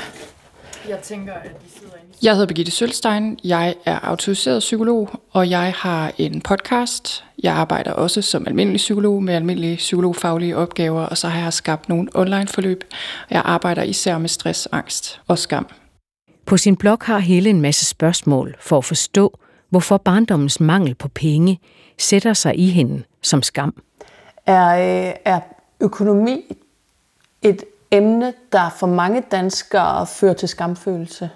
Jeg 0.89 0.99
tænker, 1.03 1.35
at 1.35 1.51
de 1.65 1.71
sidder 1.79 1.95
inde. 1.95 2.09
Jeg 2.23 2.33
hedder 2.33 2.47
Birgitte 2.47 2.73
Sølstein, 2.73 3.39
jeg 3.45 3.75
er 3.85 3.99
autoriseret 4.03 4.59
psykolog, 4.59 5.11
og 5.31 5.51
jeg 5.51 5.73
har 5.77 6.13
en 6.19 6.41
podcast. 6.41 7.25
Jeg 7.43 7.55
arbejder 7.55 7.93
også 7.93 8.23
som 8.23 8.47
almindelig 8.47 8.77
psykolog 8.77 9.23
med 9.23 9.35
almindelige 9.35 9.77
psykologfaglige 9.77 10.57
opgaver, 10.57 11.03
og 11.03 11.19
så 11.19 11.29
har 11.29 11.43
jeg 11.43 11.53
skabt 11.53 11.89
nogle 11.89 12.09
online-forløb. 12.15 12.85
Jeg 13.31 13.43
arbejder 13.45 13.83
især 13.83 14.19
med 14.19 14.29
stress, 14.29 14.69
angst 14.73 15.21
og 15.29 15.39
skam. 15.39 15.67
På 16.47 16.57
sin 16.57 16.77
blog 16.77 16.99
har 17.03 17.19
Helle 17.19 17.51
en 17.51 17.61
masse 17.61 17.85
spørgsmål 17.87 18.57
for 18.61 18.79
at 18.79 18.85
forstå, 18.85 19.39
hvorfor 19.71 19.97
barndommens 19.97 20.61
mangel 20.61 20.95
på 20.95 21.09
penge 21.09 21.61
sætter 21.99 22.33
sig 22.33 22.59
i 22.59 22.67
hende 22.67 23.03
som 23.23 23.43
skam. 23.43 23.83
Er, 24.47 24.69
øh, 25.09 25.15
er 25.25 25.41
økonomi 25.81 26.57
et 27.43 27.65
emne, 27.91 28.33
der 28.53 28.71
for 28.79 28.87
mange 28.87 29.23
danskere 29.31 30.07
fører 30.07 30.35
til 30.35 30.49
skamfølelse? 30.49 31.31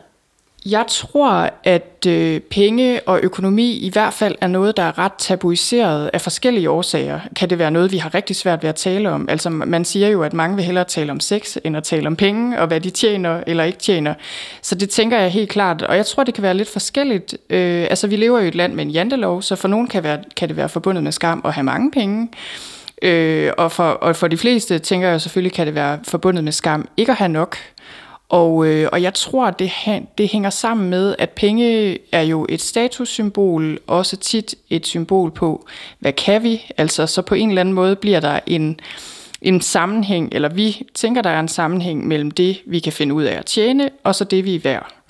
Jeg 0.66 0.84
tror, 0.88 1.50
at 1.64 2.06
øh, 2.06 2.40
penge 2.40 3.00
og 3.06 3.20
økonomi 3.22 3.78
i 3.78 3.90
hvert 3.90 4.12
fald 4.12 4.34
er 4.40 4.46
noget, 4.46 4.76
der 4.76 4.82
er 4.82 4.98
ret 4.98 5.12
tabuiseret 5.18 6.10
af 6.12 6.20
forskellige 6.20 6.70
årsager. 6.70 7.20
Kan 7.36 7.50
det 7.50 7.58
være 7.58 7.70
noget, 7.70 7.92
vi 7.92 7.96
har 7.96 8.14
rigtig 8.14 8.36
svært 8.36 8.62
ved 8.62 8.68
at 8.68 8.74
tale 8.74 9.10
om? 9.10 9.28
Altså 9.28 9.50
man 9.50 9.84
siger 9.84 10.08
jo, 10.08 10.22
at 10.22 10.32
mange 10.32 10.56
vil 10.56 10.64
hellere 10.64 10.84
tale 10.84 11.12
om 11.12 11.20
sex, 11.20 11.56
end 11.64 11.76
at 11.76 11.84
tale 11.84 12.06
om 12.06 12.16
penge, 12.16 12.60
og 12.60 12.66
hvad 12.66 12.80
de 12.80 12.90
tjener 12.90 13.42
eller 13.46 13.64
ikke 13.64 13.78
tjener. 13.78 14.14
Så 14.62 14.74
det 14.74 14.90
tænker 14.90 15.18
jeg 15.18 15.30
helt 15.30 15.50
klart. 15.50 15.82
Og 15.82 15.96
jeg 15.96 16.06
tror, 16.06 16.24
det 16.24 16.34
kan 16.34 16.42
være 16.42 16.54
lidt 16.54 16.68
forskelligt. 16.68 17.34
Øh, 17.50 17.86
altså 17.90 18.06
vi 18.06 18.16
lever 18.16 18.38
i 18.38 18.48
et 18.48 18.54
land 18.54 18.74
med 18.74 18.84
en 18.84 18.90
jantelov, 18.90 19.42
så 19.42 19.56
for 19.56 19.68
nogen 19.68 19.86
kan, 19.86 20.02
være, 20.02 20.18
kan 20.36 20.48
det 20.48 20.56
være 20.56 20.68
forbundet 20.68 21.04
med 21.04 21.12
skam 21.12 21.42
at 21.44 21.52
have 21.52 21.64
mange 21.64 21.90
penge. 21.90 22.22
Øh, 22.22 22.81
Øh, 23.02 23.52
og, 23.58 23.72
for, 23.72 23.84
og 23.84 24.16
for 24.16 24.28
de 24.28 24.36
fleste, 24.36 24.78
tænker 24.78 25.08
jeg 25.08 25.20
selvfølgelig, 25.20 25.52
kan 25.52 25.66
det 25.66 25.74
være 25.74 25.98
forbundet 26.04 26.44
med 26.44 26.52
skam 26.52 26.88
ikke 26.96 27.12
at 27.12 27.18
have 27.18 27.28
nok. 27.28 27.56
Og, 28.28 28.66
øh, 28.66 28.88
og 28.92 29.02
jeg 29.02 29.14
tror, 29.14 29.50
det, 29.50 29.72
det 30.18 30.28
hænger 30.28 30.50
sammen 30.50 30.90
med, 30.90 31.14
at 31.18 31.30
penge 31.30 31.98
er 32.12 32.22
jo 32.22 32.46
et 32.48 32.60
statussymbol, 32.60 33.78
også 33.86 34.16
tit 34.16 34.54
et 34.70 34.86
symbol 34.86 35.30
på, 35.30 35.66
hvad 35.98 36.12
kan 36.12 36.42
vi? 36.42 36.72
Altså, 36.76 37.06
så 37.06 37.22
på 37.22 37.34
en 37.34 37.48
eller 37.48 37.60
anden 37.60 37.74
måde 37.74 37.96
bliver 37.96 38.20
der 38.20 38.40
en, 38.46 38.80
en 39.42 39.60
sammenhæng, 39.60 40.28
eller 40.32 40.48
vi 40.48 40.86
tænker, 40.94 41.22
der 41.22 41.30
er 41.30 41.40
en 41.40 41.48
sammenhæng 41.48 42.06
mellem 42.06 42.30
det, 42.30 42.60
vi 42.66 42.78
kan 42.78 42.92
finde 42.92 43.14
ud 43.14 43.22
af 43.22 43.38
at 43.38 43.46
tjene, 43.46 43.90
og 44.04 44.14
så 44.14 44.24
det, 44.24 44.44
vi 44.44 44.54
er 44.54 44.60
værd. 44.60 45.01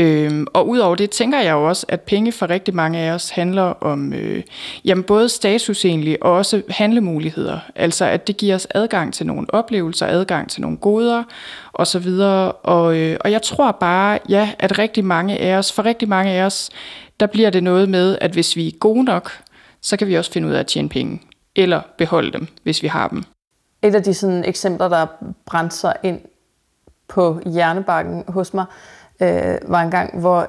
Øhm, 0.00 0.46
og 0.52 0.68
udover 0.68 0.94
det 0.94 1.10
tænker 1.10 1.40
jeg 1.40 1.52
jo 1.52 1.68
også, 1.68 1.86
at 1.88 2.00
penge 2.00 2.32
for 2.32 2.50
rigtig 2.50 2.74
mange 2.74 2.98
af 2.98 3.12
os 3.12 3.30
handler 3.30 3.62
om 3.62 4.12
øh, 4.12 4.42
jamen 4.84 5.04
både 5.04 5.28
status 5.28 5.84
egentlig, 5.84 6.22
og 6.22 6.32
også 6.32 6.62
handlemuligheder. 6.68 7.58
Altså 7.74 8.04
at 8.04 8.26
det 8.26 8.36
giver 8.36 8.54
os 8.54 8.66
adgang 8.70 9.14
til 9.14 9.26
nogle 9.26 9.46
oplevelser, 9.54 10.06
adgang 10.06 10.50
til 10.50 10.62
nogle 10.62 10.76
goder 10.76 11.22
osv. 11.74 12.08
Og, 12.62 12.96
øh, 12.96 13.16
og 13.20 13.32
jeg 13.32 13.42
tror 13.42 13.72
bare, 13.72 14.18
ja, 14.28 14.50
at 14.58 14.78
rigtig 14.78 15.04
mange 15.04 15.38
af 15.38 15.58
os, 15.58 15.72
for 15.72 15.84
rigtig 15.84 16.08
mange 16.08 16.30
af 16.30 16.42
os, 16.42 16.70
der 17.20 17.26
bliver 17.26 17.50
det 17.50 17.62
noget 17.62 17.88
med, 17.88 18.18
at 18.20 18.30
hvis 18.30 18.56
vi 18.56 18.66
er 18.66 18.78
gode 18.80 19.04
nok, 19.04 19.30
så 19.82 19.96
kan 19.96 20.06
vi 20.08 20.14
også 20.14 20.32
finde 20.32 20.48
ud 20.48 20.52
af 20.52 20.60
at 20.60 20.66
tjene 20.66 20.88
penge. 20.88 21.22
Eller 21.56 21.80
beholde 21.98 22.32
dem, 22.32 22.46
hvis 22.62 22.82
vi 22.82 22.88
har 22.88 23.08
dem. 23.08 23.22
Et 23.82 23.94
af 23.94 24.02
de 24.02 24.14
sådan, 24.14 24.44
eksempler, 24.44 24.88
der 24.88 25.06
brændte 25.46 25.76
sig 25.76 25.94
ind 26.02 26.20
på 27.08 27.40
hjernebakken 27.46 28.24
hos 28.28 28.54
mig, 28.54 28.64
øh, 29.20 29.58
var 29.62 29.82
en 29.82 29.90
gang, 29.90 30.20
hvor 30.20 30.46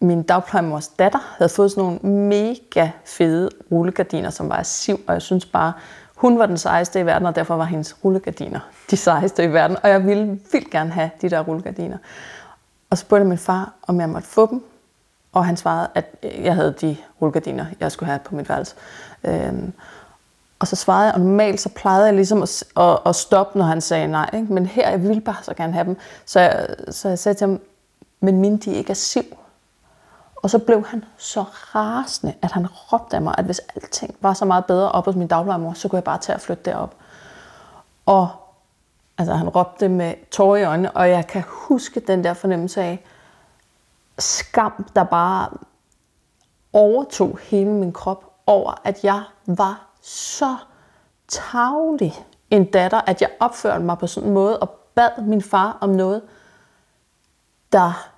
min 0.00 0.22
dagplejemors 0.22 0.88
datter 0.88 1.34
havde 1.38 1.48
fået 1.48 1.70
sådan 1.70 1.84
nogle 1.84 2.18
mega 2.28 2.90
fede 3.04 3.50
rullegardiner, 3.72 4.30
som 4.30 4.48
var 4.48 4.56
af 4.56 4.66
siv, 4.66 5.00
og 5.06 5.14
jeg 5.14 5.22
synes 5.22 5.46
bare, 5.46 5.72
hun 6.14 6.38
var 6.38 6.46
den 6.46 6.58
sejeste 6.58 7.00
i 7.00 7.06
verden, 7.06 7.26
og 7.26 7.36
derfor 7.36 7.56
var 7.56 7.64
hendes 7.64 7.96
rullegardiner 8.04 8.60
de 8.90 8.96
sejeste 8.96 9.44
i 9.44 9.52
verden, 9.52 9.76
og 9.82 9.88
jeg 9.88 10.06
ville 10.06 10.40
vildt 10.52 10.70
gerne 10.70 10.90
have 10.90 11.10
de 11.22 11.30
der 11.30 11.40
rullegardiner. 11.40 11.98
Og 12.90 12.98
så 12.98 13.00
spurgte 13.00 13.24
min 13.24 13.38
far, 13.38 13.72
om 13.82 14.00
jeg 14.00 14.08
måtte 14.08 14.28
få 14.28 14.46
dem, 14.50 14.64
og 15.32 15.46
han 15.46 15.56
svarede, 15.56 15.88
at 15.94 16.16
jeg 16.22 16.54
havde 16.54 16.74
de 16.80 16.96
rullegardiner, 17.22 17.66
jeg 17.80 17.92
skulle 17.92 18.06
have 18.06 18.18
på 18.18 18.36
mit 18.36 18.48
værelse. 18.48 18.74
Øhm, 19.24 19.72
og 20.62 20.68
så 20.68 20.76
svarede 20.76 21.06
jeg, 21.06 21.14
og 21.14 21.20
normalt 21.20 21.60
så 21.60 21.68
plejede 21.68 22.06
jeg 22.06 22.14
ligesom 22.14 22.42
at, 22.42 22.64
at, 22.76 22.98
at 23.06 23.16
stoppe, 23.16 23.58
når 23.58 23.64
han 23.64 23.80
sagde 23.80 24.08
nej. 24.08 24.30
Ikke? 24.32 24.52
Men 24.52 24.66
her, 24.66 24.90
jeg 24.90 25.02
ville 25.02 25.20
bare 25.20 25.42
så 25.42 25.54
gerne 25.54 25.72
have 25.72 25.84
dem. 25.84 25.96
Så 26.26 26.40
jeg, 26.40 26.66
så 26.90 27.08
jeg 27.08 27.18
sagde 27.18 27.38
til 27.38 27.46
ham, 27.46 27.60
men 28.20 28.40
mine 28.40 28.58
de 28.58 28.74
ikke 28.74 28.90
er 28.90 28.94
siv. 28.94 29.24
Og 30.36 30.50
så 30.50 30.58
blev 30.58 30.86
han 30.86 31.04
så 31.16 31.44
rasende, 31.74 32.34
at 32.42 32.52
han 32.52 32.66
råbte 32.66 33.16
af 33.16 33.22
mig, 33.22 33.34
at 33.38 33.44
hvis 33.44 33.60
alting 33.76 34.16
var 34.20 34.34
så 34.34 34.44
meget 34.44 34.64
bedre 34.64 34.92
op 34.92 35.04
hos 35.04 35.14
min 35.14 35.28
dagplejemor, 35.28 35.72
så 35.72 35.88
kunne 35.88 35.96
jeg 35.96 36.04
bare 36.04 36.18
tage 36.18 36.36
og 36.36 36.40
flytte 36.40 36.62
derop. 36.64 36.94
Og 38.06 38.28
Altså 39.18 39.34
han 39.34 39.48
råbte 39.48 39.88
med 39.88 40.14
tårer 40.30 40.56
i 40.56 40.64
øjnene, 40.64 40.90
og 40.90 41.10
jeg 41.10 41.26
kan 41.26 41.44
huske 41.46 42.00
den 42.00 42.24
der 42.24 42.34
fornemmelse 42.34 42.82
af 42.82 43.04
skam, 44.18 44.86
der 44.96 45.04
bare 45.04 45.48
overtog 46.72 47.38
hele 47.42 47.70
min 47.70 47.92
krop 47.92 48.24
over, 48.46 48.80
at 48.84 49.04
jeg 49.04 49.22
var 49.46 49.91
så 50.02 50.56
tavlig 51.28 52.14
en 52.50 52.64
datter, 52.64 53.00
at 53.06 53.20
jeg 53.20 53.30
opførte 53.40 53.84
mig 53.84 53.98
på 53.98 54.06
sådan 54.06 54.28
en 54.28 54.34
måde 54.34 54.58
og 54.58 54.70
bad 54.94 55.22
min 55.22 55.42
far 55.42 55.78
om 55.80 55.88
noget, 55.88 56.22
der 57.72 58.08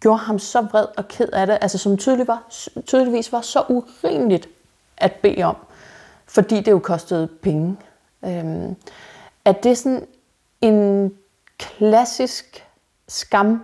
gjorde 0.00 0.18
ham 0.18 0.38
så 0.38 0.60
vred 0.60 0.86
og 0.96 1.08
ked 1.08 1.28
af 1.32 1.46
det, 1.46 1.58
altså 1.60 1.78
som 1.78 1.96
tydeligvis 1.96 2.28
var, 2.28 2.42
tydeligvis 2.86 3.32
var 3.32 3.40
så 3.40 3.64
urimeligt 3.68 4.48
at 4.96 5.12
bede 5.12 5.42
om, 5.42 5.56
fordi 6.26 6.56
det 6.56 6.70
jo 6.70 6.78
kostede 6.78 7.26
penge. 7.26 7.76
Øhm, 8.24 8.76
at 9.44 9.62
det 9.62 9.70
er 9.70 9.76
sådan 9.76 10.06
en 10.60 11.12
klassisk 11.58 12.66
skam 13.08 13.62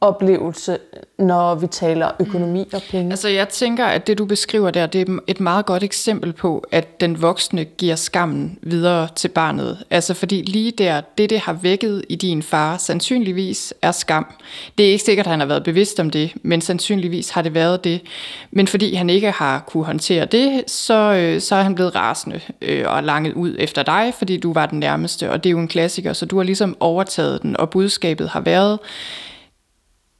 oplevelse, 0.00 0.78
når 1.18 1.54
vi 1.54 1.66
taler 1.66 2.10
økonomi 2.20 2.68
og 2.72 2.82
penge. 2.90 3.10
Altså 3.10 3.28
jeg 3.28 3.48
tænker, 3.48 3.86
at 3.86 4.06
det 4.06 4.18
du 4.18 4.24
beskriver 4.24 4.70
der, 4.70 4.86
det 4.86 5.08
er 5.08 5.18
et 5.26 5.40
meget 5.40 5.66
godt 5.66 5.82
eksempel 5.82 6.32
på, 6.32 6.64
at 6.72 7.00
den 7.00 7.22
voksne 7.22 7.64
giver 7.64 7.96
skammen 7.96 8.58
videre 8.62 9.08
til 9.16 9.28
barnet. 9.28 9.84
Altså 9.90 10.14
fordi 10.14 10.42
lige 10.42 10.70
der, 10.70 11.00
det 11.18 11.30
det 11.30 11.38
har 11.38 11.52
vækket 11.52 12.04
i 12.08 12.16
din 12.16 12.42
far, 12.42 12.76
sandsynligvis 12.76 13.74
er 13.82 13.92
skam. 13.92 14.26
Det 14.78 14.86
er 14.86 14.90
ikke 14.92 15.04
sikkert, 15.04 15.26
at 15.26 15.30
han 15.30 15.40
har 15.40 15.46
været 15.46 15.64
bevidst 15.64 16.00
om 16.00 16.10
det, 16.10 16.32
men 16.42 16.60
sandsynligvis 16.60 17.30
har 17.30 17.42
det 17.42 17.54
været 17.54 17.84
det. 17.84 18.00
Men 18.50 18.66
fordi 18.66 18.94
han 18.94 19.10
ikke 19.10 19.30
har 19.30 19.64
kunne 19.66 19.84
håndtere 19.84 20.24
det, 20.24 20.70
så, 20.70 20.94
øh, 20.94 21.40
så 21.40 21.54
er 21.54 21.62
han 21.62 21.74
blevet 21.74 21.94
rasende 21.94 22.40
øh, 22.62 22.84
og 22.86 23.02
langet 23.02 23.32
ud 23.32 23.56
efter 23.58 23.82
dig, 23.82 24.14
fordi 24.18 24.36
du 24.36 24.52
var 24.52 24.66
den 24.66 24.78
nærmeste, 24.78 25.30
og 25.30 25.44
det 25.44 25.50
er 25.50 25.52
jo 25.52 25.58
en 25.58 25.68
klassiker, 25.68 26.12
så 26.12 26.26
du 26.26 26.36
har 26.36 26.44
ligesom 26.44 26.76
overtaget 26.80 27.42
den, 27.42 27.56
og 27.56 27.70
budskabet 27.70 28.28
har 28.28 28.40
været, 28.40 28.78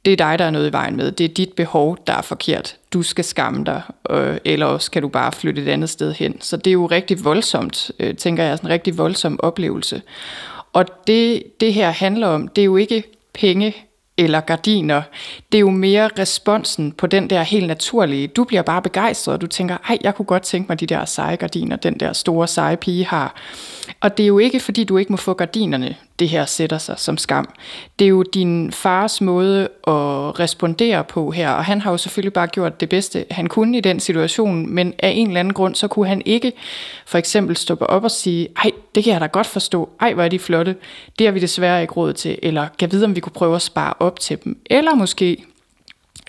det 0.05 0.13
er 0.13 0.17
dig, 0.17 0.39
der 0.39 0.45
er 0.45 0.51
noget 0.51 0.69
i 0.69 0.73
vejen 0.73 0.95
med. 0.95 1.11
Det 1.11 1.23
er 1.23 1.33
dit 1.33 1.53
behov, 1.53 1.97
der 2.07 2.13
er 2.13 2.21
forkert. 2.21 2.75
Du 2.93 3.03
skal 3.03 3.23
skamme 3.23 3.65
dig, 3.65 3.81
øh, 4.09 4.37
eller 4.45 4.65
også 4.65 4.91
kan 4.91 5.01
du 5.01 5.07
bare 5.07 5.31
flytte 5.31 5.61
et 5.61 5.67
andet 5.67 5.89
sted 5.89 6.13
hen. 6.13 6.41
Så 6.41 6.57
det 6.57 6.67
er 6.67 6.73
jo 6.73 6.85
rigtig 6.85 7.23
voldsomt, 7.23 7.91
øh, 7.99 8.15
tænker 8.15 8.43
jeg, 8.43 8.57
sådan 8.57 8.67
en 8.67 8.73
rigtig 8.73 8.97
voldsom 8.97 9.39
oplevelse. 9.39 10.01
Og 10.73 10.85
det, 11.07 11.43
det 11.59 11.73
her 11.73 11.89
handler 11.89 12.27
om, 12.27 12.47
det 12.47 12.61
er 12.61 12.65
jo 12.65 12.77
ikke 12.77 13.03
penge 13.33 13.75
eller 14.17 14.39
gardiner. 14.39 15.01
Det 15.51 15.57
er 15.57 15.59
jo 15.59 15.69
mere 15.69 16.09
responsen 16.19 16.91
på 16.91 17.07
den 17.07 17.29
der 17.29 17.43
helt 17.43 17.67
naturlige. 17.67 18.27
Du 18.27 18.43
bliver 18.43 18.61
bare 18.61 18.81
begejstret, 18.81 19.33
og 19.33 19.41
du 19.41 19.47
tænker, 19.47 19.77
ej, 19.89 19.97
jeg 20.01 20.15
kunne 20.15 20.25
godt 20.25 20.43
tænke 20.43 20.67
mig 20.69 20.79
de 20.79 20.85
der 20.85 21.05
seje 21.05 21.35
gardiner, 21.35 21.75
den 21.75 21.99
der 21.99 22.13
store 22.13 22.47
seje 22.47 22.77
pige 22.77 23.05
har. 23.05 23.35
Og 24.01 24.17
det 24.17 24.23
er 24.23 24.27
jo 24.27 24.39
ikke, 24.39 24.59
fordi 24.59 24.83
du 24.83 24.97
ikke 24.97 25.13
må 25.13 25.17
få 25.17 25.33
gardinerne, 25.33 25.95
det 26.21 26.29
her 26.29 26.45
sætter 26.45 26.77
sig 26.77 26.99
som 26.99 27.17
skam. 27.17 27.49
Det 27.99 28.05
er 28.05 28.09
jo 28.09 28.23
din 28.23 28.71
fars 28.71 29.21
måde 29.21 29.61
at 29.87 30.39
respondere 30.39 31.03
på 31.03 31.31
her, 31.31 31.49
og 31.51 31.65
han 31.65 31.81
har 31.81 31.91
jo 31.91 31.97
selvfølgelig 31.97 32.33
bare 32.33 32.47
gjort 32.47 32.79
det 32.79 32.89
bedste, 32.89 33.25
han 33.31 33.47
kunne 33.47 33.77
i 33.77 33.81
den 33.81 33.99
situation, 33.99 34.73
men 34.75 34.93
af 34.99 35.09
en 35.09 35.27
eller 35.27 35.39
anden 35.39 35.53
grund, 35.53 35.75
så 35.75 35.87
kunne 35.87 36.07
han 36.07 36.21
ikke 36.25 36.51
for 37.05 37.17
eksempel 37.17 37.57
stoppe 37.57 37.87
op 37.87 38.03
og 38.03 38.11
sige, 38.11 38.47
ej, 38.63 38.71
det 38.95 39.03
kan 39.03 39.13
jeg 39.13 39.21
da 39.21 39.25
godt 39.25 39.47
forstå, 39.47 39.89
ej, 40.01 40.13
hvor 40.13 40.23
er 40.23 40.29
de 40.29 40.39
flotte, 40.39 40.75
det 41.19 41.27
har 41.27 41.31
vi 41.31 41.39
desværre 41.39 41.81
ikke 41.81 41.93
råd 41.93 42.13
til, 42.13 42.39
eller 42.43 42.67
kan 42.79 42.91
vide, 42.91 43.05
om 43.05 43.15
vi 43.15 43.19
kunne 43.19 43.33
prøve 43.33 43.55
at 43.55 43.61
spare 43.61 43.93
op 43.99 44.19
til 44.19 44.43
dem, 44.43 44.57
eller 44.69 44.95
måske 44.95 45.45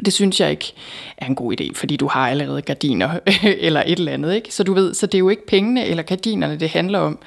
det 0.05 0.13
synes 0.13 0.41
jeg 0.41 0.51
ikke 0.51 0.75
er 1.17 1.27
en 1.27 1.35
god 1.35 1.61
idé, 1.61 1.71
fordi 1.75 1.97
du 1.97 2.07
har 2.07 2.29
allerede 2.29 2.63
gardiner 2.63 3.11
eller 3.67 3.83
et 3.87 3.99
eller 3.99 4.13
andet. 4.13 4.35
Ikke? 4.35 4.55
Så 4.55 4.65
du 4.65 4.75
ved, 4.75 4.95
så 4.95 5.07
det 5.07 5.15
er 5.15 5.19
jo 5.19 5.29
ikke 5.29 5.47
pengene 5.47 5.87
eller 5.87 6.03
gardinerne, 6.03 6.57
det 6.57 6.69
handler 6.69 6.99
om. 6.99 7.19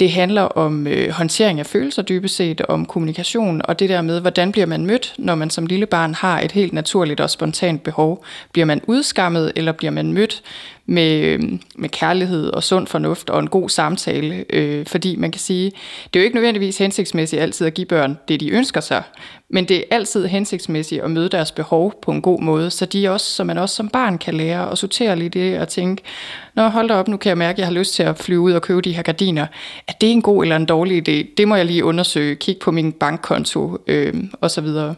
Det 0.00 0.12
handler 0.12 0.42
om 0.42 0.86
øh, 0.86 1.10
håndtering 1.10 1.60
af 1.60 1.66
følelser 1.66 2.02
dybest 2.02 2.36
set, 2.36 2.60
om 2.60 2.86
kommunikation, 2.86 3.62
og 3.64 3.78
det 3.78 3.88
der 3.88 4.02
med, 4.02 4.20
hvordan 4.20 4.52
bliver 4.52 4.66
man 4.66 4.86
mødt, 4.86 5.14
når 5.18 5.34
man 5.34 5.50
som 5.50 5.66
lille 5.66 5.86
barn 5.86 6.14
har 6.14 6.40
et 6.40 6.52
helt 6.52 6.72
naturligt 6.72 7.20
og 7.20 7.30
spontant 7.30 7.82
behov. 7.82 8.24
Bliver 8.52 8.64
man 8.64 8.80
udskammet, 8.86 9.52
eller 9.56 9.72
bliver 9.72 9.90
man 9.90 10.12
mødt 10.12 10.42
med, 10.86 11.20
øh, 11.20 11.40
med 11.74 11.88
kærlighed 11.88 12.50
og 12.50 12.64
sund 12.64 12.86
fornuft 12.86 13.30
og 13.30 13.40
en 13.40 13.48
god 13.48 13.68
samtale, 13.68 14.44
øh, 14.50 14.86
fordi 14.86 15.16
man 15.16 15.32
kan 15.32 15.40
sige, 15.40 15.72
det 16.04 16.18
er 16.18 16.20
jo 16.20 16.24
ikke 16.24 16.36
nødvendigvis 16.36 16.78
hensigtsmæssigt 16.78 17.42
altid 17.42 17.66
at 17.66 17.74
give 17.74 17.86
børn 17.86 18.18
det, 18.28 18.40
de 18.40 18.50
ønsker 18.50 18.80
sig, 18.80 19.02
men 19.48 19.64
det 19.64 19.76
er 19.76 19.82
altid 19.90 20.26
hensigtsmæssigt 20.26 21.02
at 21.02 21.10
møde 21.10 21.28
deres 21.28 21.52
behov 21.52 21.94
på 22.02 22.10
en 22.10 22.22
god 22.22 22.40
måde, 22.40 22.70
så 22.70 22.86
de 22.86 23.08
også, 23.08 23.26
som 23.26 23.46
man 23.46 23.58
også 23.58 23.74
som 23.74 23.88
barn 23.88 24.18
kan 24.18 24.34
lære 24.34 24.72
at 24.72 24.78
sortere 24.78 25.16
lidt 25.16 25.34
det 25.34 25.58
og 25.58 25.68
tænke, 25.68 26.02
Nå, 26.54 26.68
hold 26.68 26.88
da 26.88 26.94
op, 26.94 27.08
nu 27.08 27.16
kan 27.16 27.28
jeg 27.28 27.38
mærke, 27.38 27.54
at 27.56 27.58
jeg 27.58 27.66
har 27.66 27.74
lyst 27.74 27.94
til 27.94 28.02
at 28.02 28.18
flyve 28.18 28.40
ud 28.40 28.52
og 28.52 28.62
købe 28.62 28.80
de 28.80 28.92
her 28.92 29.02
gardiner. 29.02 29.46
Er 29.88 29.92
det 30.00 30.12
en 30.12 30.22
god 30.22 30.42
eller 30.42 30.56
en 30.56 30.66
dårlig 30.66 31.08
idé? 31.08 31.34
Det 31.36 31.48
må 31.48 31.56
jeg 31.56 31.66
lige 31.66 31.84
undersøge, 31.84 32.34
kigge 32.34 32.60
på 32.60 32.70
min 32.70 32.92
bankkonto 32.92 33.78
øh, 33.86 34.14
og 34.40 34.50
så 34.50 34.60
videre. 34.60 34.94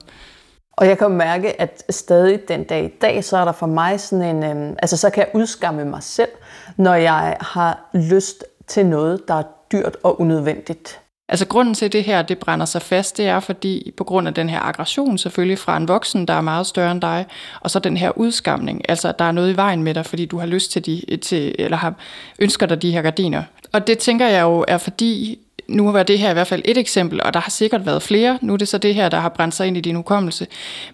Og 0.79 0.87
jeg 0.87 0.99
kan 0.99 1.11
mærke, 1.11 1.61
at 1.61 1.85
stadig 1.91 2.49
den 2.49 2.65
dag 2.65 2.85
i 2.85 2.89
dag, 2.89 3.25
så 3.25 3.37
er 3.37 3.45
der 3.45 3.53
for 3.53 3.67
mig 3.67 4.01
sådan 4.01 4.37
en, 4.37 4.45
øh, 4.45 4.77
altså 4.79 4.97
så 4.97 5.11
kan 5.11 5.21
jeg 5.21 5.41
udskamme 5.41 5.85
mig 5.85 6.03
selv, 6.03 6.29
når 6.77 6.95
jeg 6.95 7.37
har 7.41 7.91
lyst 7.95 8.45
til 8.67 8.87
noget, 8.87 9.29
der 9.29 9.35
er 9.35 9.43
dyrt 9.73 9.97
og 10.03 10.21
unødvendigt. 10.21 11.01
Altså 11.29 11.47
grunden 11.47 11.75
til 11.75 11.93
det 11.93 12.05
her, 12.05 12.23
det 12.23 12.39
brænder 12.39 12.67
sig 12.67 12.83
fast, 12.83 13.17
det 13.17 13.27
er 13.27 13.41
fordi 13.41 13.93
på 13.97 14.05
grund 14.05 14.29
af 14.29 14.35
den 14.35 14.49
her 14.49 14.61
aggression 14.61 15.19
selvfølgelig 15.19 15.59
fra 15.59 15.77
en 15.77 15.89
voksen, 15.89 16.29
der 16.29 16.35
er 16.35 16.41
meget 16.41 16.67
større 16.67 16.93
end 16.93 17.01
dig, 17.01 17.27
og 17.61 17.71
så 17.71 17.79
den 17.79 17.97
her 17.97 18.19
udskamning, 18.19 18.83
altså 18.89 19.09
at 19.09 19.19
der 19.19 19.25
er 19.25 19.33
noget 19.33 19.53
i 19.53 19.57
vejen 19.57 19.83
med 19.83 19.95
dig, 19.95 20.07
fordi 20.07 20.27
du 20.27 20.39
har 20.39 20.47
lyst 20.47 20.71
til, 20.73 20.87
de, 20.87 21.17
til 21.17 21.55
eller 21.59 21.77
har, 21.77 21.95
ønsker 22.39 22.67
dig 22.67 22.83
de 22.83 22.93
her 22.93 23.03
gardiner. 23.03 23.43
Og 23.73 23.87
det 23.87 23.99
tænker 23.99 24.29
jeg 24.29 24.43
jo 24.43 24.65
er 24.69 24.79
fordi, 24.79 25.39
nu 25.69 25.93
var 25.93 26.03
det 26.03 26.19
her 26.19 26.31
i 26.31 26.33
hvert 26.33 26.47
fald 26.47 26.63
et 26.65 26.79
eksempel, 26.79 27.23
og 27.23 27.35
der 27.35 27.41
har 27.41 27.51
sikkert 27.51 27.87
været 27.87 28.03
flere. 28.03 28.39
Nu 28.43 28.53
er 28.53 28.57
det 28.57 28.69
så 28.69 28.79
det 28.79 28.95
her, 28.95 29.09
der 29.09 29.21
har 29.21 29.29
brændt 29.29 29.55
sig 29.55 29.67
ind 29.67 29.77
i 29.77 29.81
din 29.81 29.97
hukommelse. 29.97 30.47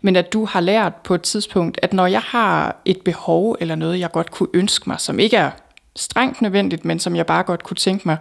Men 0.02 0.16
at 0.16 0.32
du 0.32 0.44
har 0.44 0.60
lært 0.60 0.94
på 0.94 1.14
et 1.14 1.22
tidspunkt, 1.22 1.78
at 1.82 1.92
når 1.92 2.06
jeg 2.06 2.20
har 2.20 2.76
et 2.84 3.00
behov 3.04 3.56
eller 3.60 3.74
noget, 3.74 4.00
jeg 4.00 4.12
godt 4.12 4.30
kunne 4.30 4.48
ønske 4.54 4.90
mig, 4.90 5.00
som 5.00 5.18
ikke 5.18 5.37
er 5.37 5.50
strengt 5.96 6.42
nødvendigt, 6.42 6.84
men 6.84 6.98
som 6.98 7.16
jeg 7.16 7.26
bare 7.26 7.42
godt 7.42 7.62
kunne 7.62 7.76
tænke 7.76 8.08
mig, 8.08 8.16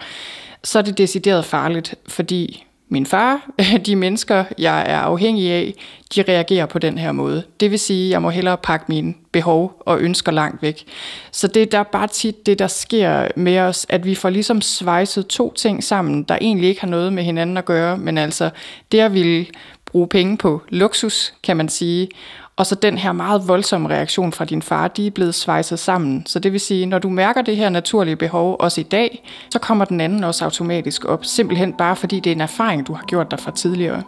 så 0.64 0.80
er 0.80 0.84
det 0.84 0.98
decideret 0.98 1.46
farligt, 1.46 1.96
fordi 2.08 2.66
min 2.94 3.06
far, 3.06 3.50
de 3.86 3.96
mennesker, 3.96 4.44
jeg 4.58 4.84
er 4.88 4.98
afhængig 4.98 5.52
af, 5.52 5.74
de 6.16 6.22
reagerer 6.22 6.66
på 6.66 6.80
den 6.80 6.98
her 6.98 7.12
måde. 7.12 7.44
Det 7.60 7.72
vil 7.72 7.80
sige, 7.80 8.06
at 8.06 8.12
jeg 8.12 8.22
må 8.22 8.30
hellere 8.30 8.58
pakke 8.58 8.86
mine 8.88 9.14
behov 9.32 9.82
og 9.86 10.00
ønsker 10.00 10.32
langt 10.32 10.62
væk. 10.62 10.84
Så 11.32 11.48
det 11.48 11.62
er 11.62 11.66
der 11.66 11.84
bare 11.84 12.08
tit 12.08 12.46
det, 12.46 12.60
der 12.60 12.68
sker 12.68 13.28
med 13.36 13.60
os, 13.60 13.86
at 13.90 14.06
vi 14.06 14.16
får 14.16 14.30
ligesom 14.30 14.62
svejset 14.62 15.28
to 15.28 15.54
ting 15.54 15.84
sammen, 15.84 16.24
der 16.24 16.38
egentlig 16.42 16.70
ikke 16.70 16.82
har 16.82 16.88
noget 16.88 17.14
med 17.14 17.24
hinanden 17.24 17.58
at 17.58 17.66
gøre, 17.66 17.98
men 17.98 18.18
altså 18.18 18.50
det 18.92 19.00
at 19.00 19.14
ville 19.14 19.46
bruge 19.86 20.08
penge 20.08 20.38
på 20.38 20.62
luksus, 20.70 21.34
kan 21.44 21.58
man 21.58 21.70
sige, 21.70 22.10
og 22.56 22.66
så 22.66 22.76
den 22.76 22.98
her 22.98 23.12
meget 23.12 23.48
voldsomme 23.48 23.90
reaktion 23.90 24.32
fra 24.32 24.46
din 24.46 24.62
far, 24.62 24.88
de 24.88 25.08
er 25.08 25.12
blevet 25.12 25.36
svejset 25.36 25.80
sammen. 25.80 26.26
Så 26.26 26.40
det 26.40 26.52
vil 26.52 26.60
sige, 26.60 26.86
når 26.86 27.00
du 27.00 27.10
mærker 27.10 27.42
det 27.42 27.58
her 27.58 27.70
naturlige 27.70 28.16
behov, 28.16 28.56
også 28.60 28.82
i 28.82 28.84
dag, 28.84 29.30
så 29.50 29.60
kommer 29.60 29.86
den 29.86 30.02
anden 30.02 30.24
også 30.24 30.46
automatisk 30.46 31.06
op. 31.06 31.26
Simpelthen 31.26 31.74
bare 31.74 31.96
fordi 31.96 32.20
det 32.20 32.32
er 32.32 32.36
en 32.36 32.42
erfaring, 32.42 32.88
du 32.88 32.94
har 32.94 33.04
gjort 33.04 33.32
dig 33.32 33.40
fra 33.40 33.52
tidligere. 33.52 34.04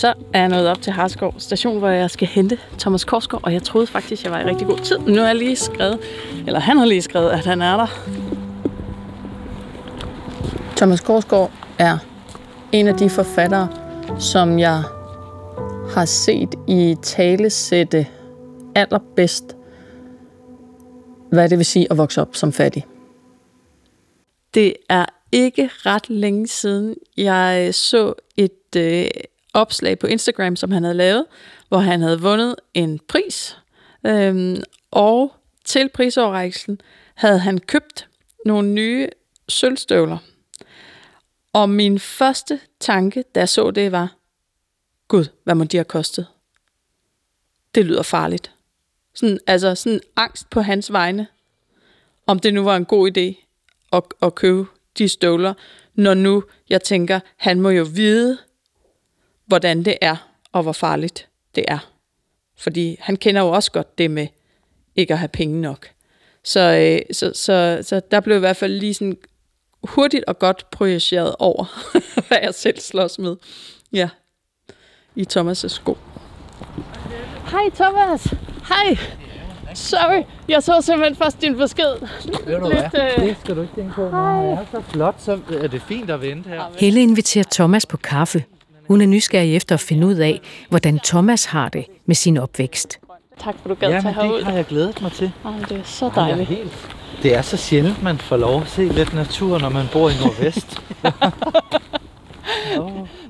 Så 0.00 0.14
er 0.32 0.40
jeg 0.40 0.48
nået 0.48 0.68
op 0.68 0.82
til 0.82 0.92
Harskov 0.92 1.34
station, 1.38 1.78
hvor 1.78 1.88
jeg 1.88 2.10
skal 2.10 2.28
hente 2.28 2.58
Thomas 2.78 3.04
Korsgaard, 3.04 3.44
og 3.44 3.52
jeg 3.52 3.62
troede 3.62 3.86
faktisk, 3.86 4.24
jeg 4.24 4.32
var 4.32 4.40
i 4.40 4.44
rigtig 4.44 4.66
god 4.66 4.78
tid. 4.78 4.98
Nu 4.98 5.20
har 5.20 5.26
jeg 5.26 5.36
lige 5.36 5.56
skrevet, 5.56 5.98
eller 6.46 6.60
han 6.60 6.76
har 6.76 6.86
lige 6.86 7.02
skrevet, 7.02 7.30
at 7.30 7.46
han 7.46 7.62
er 7.62 7.76
der. 7.76 7.86
Thomas 10.76 11.00
Korsgaard 11.00 11.50
er 11.78 11.98
en 12.72 12.88
af 12.88 12.94
de 12.94 13.10
forfattere, 13.10 13.68
som 14.18 14.58
jeg 14.58 14.82
har 15.94 16.04
set 16.04 16.54
i 16.68 16.96
talesætte 17.02 18.06
allerbedst, 18.74 19.56
hvad 21.30 21.48
det 21.48 21.58
vil 21.58 21.66
sige 21.66 21.86
at 21.90 21.98
vokse 21.98 22.20
op 22.20 22.36
som 22.36 22.52
fattig. 22.52 22.86
Det 24.54 24.74
er 24.88 25.04
ikke 25.32 25.70
ret 25.72 26.10
længe 26.10 26.46
siden, 26.46 26.94
jeg 27.16 27.74
så 27.74 28.12
et 28.36 28.76
øh, 28.76 29.04
opslag 29.54 29.98
på 29.98 30.06
Instagram, 30.06 30.56
som 30.56 30.70
han 30.70 30.82
havde 30.82 30.96
lavet, 30.96 31.26
hvor 31.68 31.78
han 31.78 32.00
havde 32.00 32.20
vundet 32.20 32.56
en 32.74 32.98
pris. 32.98 33.58
Øhm, 34.06 34.62
og 34.90 35.34
til 35.64 35.88
prisoverrækkelsen 35.88 36.80
havde 37.14 37.38
han 37.38 37.58
købt 37.58 38.08
nogle 38.46 38.68
nye 38.68 39.08
sølvstøvler. 39.48 40.18
Og 41.52 41.70
min 41.70 41.98
første 41.98 42.60
tanke, 42.80 43.24
da 43.34 43.40
jeg 43.40 43.48
så 43.48 43.70
det, 43.70 43.92
var, 43.92 44.16
Gud, 45.08 45.24
hvad 45.44 45.54
må 45.54 45.64
de 45.64 45.76
have 45.76 45.84
kostet? 45.84 46.26
Det 47.74 47.86
lyder 47.86 48.02
farligt. 48.02 48.52
Sådan, 49.14 49.38
altså 49.46 49.74
sådan 49.74 50.00
angst 50.16 50.50
på 50.50 50.60
hans 50.60 50.92
vegne. 50.92 51.26
om 52.26 52.38
det 52.38 52.54
nu 52.54 52.64
var 52.64 52.76
en 52.76 52.84
god 52.84 53.10
idé 53.10 53.46
at, 53.92 54.02
at 54.22 54.34
købe 54.34 54.66
de 54.98 55.08
støvler, 55.08 55.54
når 55.94 56.14
nu 56.14 56.44
jeg 56.68 56.82
tænker, 56.82 57.20
han 57.36 57.60
må 57.60 57.70
jo 57.70 57.86
vide, 57.94 58.38
hvordan 59.50 59.84
det 59.84 59.96
er, 60.00 60.16
og 60.52 60.62
hvor 60.62 60.72
farligt 60.72 61.28
det 61.54 61.64
er. 61.68 61.78
Fordi 62.58 62.96
han 63.00 63.16
kender 63.16 63.40
jo 63.42 63.48
også 63.48 63.72
godt 63.72 63.98
det 63.98 64.10
med 64.10 64.26
ikke 64.96 65.12
at 65.12 65.18
have 65.18 65.28
penge 65.28 65.60
nok. 65.60 65.88
Så, 66.44 66.60
øh, 66.60 67.14
så, 67.14 67.32
så, 67.34 67.78
så 67.82 68.00
der 68.10 68.20
blev 68.20 68.36
i 68.36 68.40
hvert 68.40 68.56
fald 68.56 68.72
lige 68.72 68.94
sådan 68.94 69.16
hurtigt 69.84 70.24
og 70.24 70.38
godt 70.38 70.70
projiceret 70.70 71.34
over, 71.38 71.64
hvad 72.28 72.38
jeg 72.42 72.54
selv 72.54 72.80
slås 72.80 73.18
med. 73.18 73.36
Ja, 73.92 74.08
i 75.16 75.26
Thomas' 75.32 75.68
sko. 75.68 75.96
Hej 77.50 77.70
Thomas! 77.74 78.24
Hej! 78.68 78.96
Sorry, 79.74 80.22
jeg 80.48 80.62
så 80.62 80.80
simpelthen 80.80 81.16
først 81.16 81.40
din 81.40 81.56
besked. 81.56 81.84
Ved 82.46 82.60
du 82.60 82.68
Lidt, 82.68 82.90
hvad? 82.90 83.00
øh, 83.18 83.24
Det 83.26 83.36
skal 83.40 83.56
du 83.56 83.62
ikke 83.62 83.74
tænke 83.74 83.92
på. 83.94 84.10
Når 84.10 84.42
jeg 84.42 84.52
er 84.52 84.66
så 84.72 84.80
flot, 84.88 85.14
så 85.22 85.40
er 85.62 85.66
det 85.66 85.82
fint 85.82 86.10
at 86.10 86.20
vente 86.20 86.48
her. 86.48 86.64
Helle 86.78 87.02
inviterer 87.02 87.44
Thomas 87.52 87.86
på 87.86 87.96
kaffe. 87.96 88.44
Hun 88.90 89.00
er 89.00 89.06
nysgerrig 89.06 89.56
efter 89.56 89.74
at 89.74 89.80
finde 89.80 90.06
ud 90.06 90.14
af, 90.14 90.40
hvordan 90.68 90.98
Thomas 91.04 91.44
har 91.44 91.68
det 91.68 91.86
med 92.06 92.14
sin 92.14 92.36
opvækst. 92.36 93.00
Tak 93.40 93.54
for, 93.62 93.68
du 93.68 93.74
gad 93.74 93.88
Jamen, 93.88 94.02
tage 94.02 94.14
herud. 94.14 94.36
det 94.38 94.44
har 94.44 94.52
jeg 94.52 94.64
glædet 94.64 95.02
mig 95.02 95.12
til. 95.12 95.32
Ej, 95.44 95.52
det 95.68 95.72
er 95.78 95.82
så 95.82 96.04
Jeg 96.04 96.22
er 96.22 96.26
dejligt. 96.26 96.48
helt... 96.48 96.96
Det 97.22 97.34
er 97.34 97.42
så 97.42 97.56
sjældent, 97.56 98.02
man 98.02 98.18
får 98.18 98.36
lov 98.36 98.60
at 98.62 98.68
se 98.68 98.84
lidt 98.88 99.14
natur, 99.14 99.58
når 99.58 99.68
man 99.68 99.86
bor 99.92 100.10
i 100.10 100.12
Nordvest. 100.22 100.66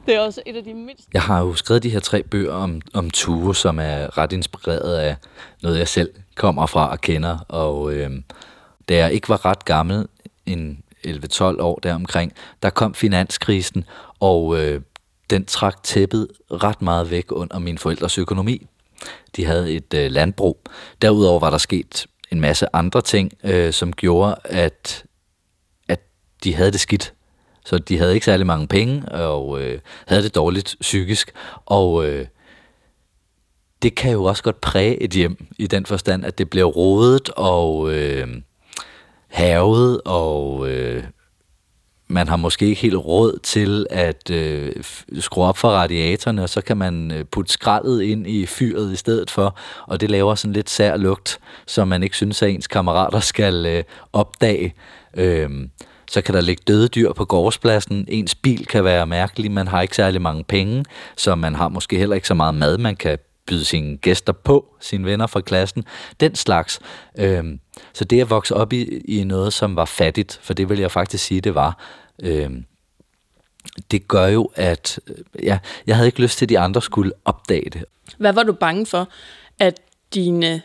Det 0.07 0.15
er 0.15 0.21
også 0.21 0.43
et 0.47 0.57
af 0.57 0.65
de 0.65 0.75
mindste... 0.75 1.07
Jeg 1.15 1.23
har 1.23 1.41
jo 1.41 1.55
skrevet 1.55 1.83
de 1.83 1.91
her 1.91 2.01
tre 2.01 2.23
bøger 2.23 2.53
om, 2.53 2.81
om 2.95 3.11
Ture, 3.11 3.55
som 3.55 3.79
er 3.79 4.19
ret 4.19 4.33
inspireret 4.33 4.97
af 4.97 5.17
noget, 5.63 5.79
jeg 5.79 5.89
selv 5.89 6.11
kommer 6.35 6.67
fra 6.67 6.91
og 6.91 7.01
kender. 7.01 7.39
Og 7.49 7.93
øh, 7.93 8.11
da 8.89 8.97
jeg 8.97 9.13
ikke 9.13 9.29
var 9.29 9.45
ret 9.45 9.65
gammel, 9.65 10.07
en 10.47 10.83
11-12 11.07 11.43
år 11.43 11.79
deromkring, 11.83 12.33
der 12.63 12.71
kom 12.71 12.95
finanskrisen, 12.95 13.85
og 14.21 14.59
øh, 14.59 14.81
den 15.31 15.45
trak 15.45 15.83
tæppet 15.83 16.29
ret 16.51 16.83
meget 16.83 17.11
væk 17.11 17.33
under 17.33 17.59
min 17.59 17.79
forældres 17.79 18.19
økonomi. 18.19 18.67
De 19.37 19.45
havde 19.45 19.73
et 19.73 19.95
øh, 19.95 20.11
landbrug. 20.11 20.63
Derudover 21.03 21.41
var 21.41 21.51
der 21.51 21.59
sket 21.59 22.07
en 22.33 22.41
masse 22.41 22.67
andre 22.73 23.03
ting, 23.03 23.33
øh, 23.45 23.73
som 23.73 23.93
gjorde, 23.93 24.37
at, 24.45 25.05
at 25.89 26.01
de 26.45 26.55
havde 26.55 26.71
det 26.71 26.81
skidt. 26.81 27.15
Så 27.65 27.79
de 27.79 27.99
havde 27.99 28.15
ikke 28.15 28.27
særlig 28.27 28.47
mange 28.47 28.67
penge, 28.67 29.09
og 29.09 29.63
øh, 29.63 29.81
havde 30.07 30.23
det 30.23 30.35
dårligt 30.35 30.77
psykisk. 30.81 31.33
Og 31.67 32.07
øh, 32.07 32.27
det 33.83 33.95
kan 33.95 34.13
jo 34.13 34.25
også 34.25 34.43
godt 34.43 34.61
præge 34.61 35.03
et 35.03 35.11
hjem, 35.11 35.47
i 35.59 35.67
den 35.67 35.87
forstand, 35.87 36.25
at 36.25 36.39
det 36.39 36.51
bliver 36.51 36.67
rodet 36.67 37.31
og 37.31 37.93
øh, 37.93 38.29
havet, 39.29 40.01
og 40.05 40.69
øh, 40.71 41.05
man 42.11 42.29
har 42.29 42.37
måske 42.37 42.67
ikke 42.67 42.83
helt 42.83 42.97
råd 42.97 43.39
til 43.43 43.87
at 43.91 44.31
øh, 44.31 44.73
skrue 45.21 45.45
op 45.45 45.59
for 45.59 45.69
radiatorerne, 45.69 46.43
og 46.43 46.49
så 46.49 46.61
kan 46.61 46.77
man 46.77 47.13
øh, 47.13 47.25
putte 47.25 47.53
skraldet 47.53 48.03
ind 48.03 48.27
i 48.27 48.47
fyret 48.47 48.93
i 48.93 48.97
stedet 48.97 49.31
for, 49.31 49.59
og 49.87 50.01
det 50.01 50.11
laver 50.11 50.35
sådan 50.35 50.53
lidt 50.53 50.71
sær 50.71 50.97
lugt, 50.97 51.39
som 51.67 51.89
man 51.89 52.03
ikke 52.03 52.17
synes, 52.17 52.43
at 52.43 52.51
ens 52.51 52.67
kammerater 52.67 53.21
skal 53.21 53.67
øh, 53.67 53.85
opdage. 54.13 54.75
Øh, 55.17 55.51
så 56.11 56.21
kan 56.21 56.35
der 56.35 56.41
ligge 56.41 56.63
døde 56.67 56.89
dyr 56.89 57.13
på 57.13 57.25
gårdspladsen. 57.25 58.05
Ens 58.09 58.35
bil 58.35 58.67
kan 58.67 58.85
være 58.85 59.07
mærkelig. 59.07 59.51
Man 59.51 59.69
har 59.69 59.83
ikke 59.83 59.97
særlig 59.97 60.23
mange 60.23 60.45
penge, 60.45 60.85
så 61.17 61.35
man 61.35 61.55
har 61.55 61.69
måske 61.69 61.99
heller 61.99 62.15
ikke 62.15 62.29
så 62.29 62.35
meget 62.35 62.55
mad, 62.55 62.79
man 62.79 62.97
kan 62.97 63.19
byde 63.47 63.65
sine 63.65 63.97
gæster 63.97 64.33
på, 64.33 64.75
sine 64.81 65.05
venner 65.05 65.27
fra 65.27 65.41
klassen. 65.41 65.85
Den 66.21 66.35
slags. 66.35 66.81
Øhm, 67.19 67.61
så 67.93 68.05
det 68.05 68.21
at 68.21 68.31
vokse 68.31 68.55
op 68.55 68.73
i, 68.73 68.99
i 68.99 69.25
noget, 69.25 69.53
som 69.53 69.77
var 69.77 69.85
fattigt, 69.85 70.41
for 70.43 70.55
det 70.55 70.69
vil 70.69 70.79
jeg 70.79 70.91
faktisk 70.91 71.25
sige, 71.25 71.41
det 71.41 71.55
var, 71.55 71.79
øhm, 72.23 72.65
det 73.91 74.09
gør 74.09 74.27
jo, 74.27 74.51
at 74.55 75.01
øh, 75.07 75.45
ja, 75.45 75.59
jeg 75.87 75.97
havde 75.97 76.09
ikke 76.09 76.23
lyst 76.23 76.39
til, 76.39 76.45
at 76.45 76.49
de 76.49 76.59
andre 76.59 76.83
skulle 76.83 77.13
opdage 77.25 77.71
det. 77.71 77.85
Hvad 78.19 78.33
var 78.33 78.43
du 78.43 78.53
bange 78.53 78.87
for, 78.87 79.09
at 79.59 79.81
dine 80.15 80.63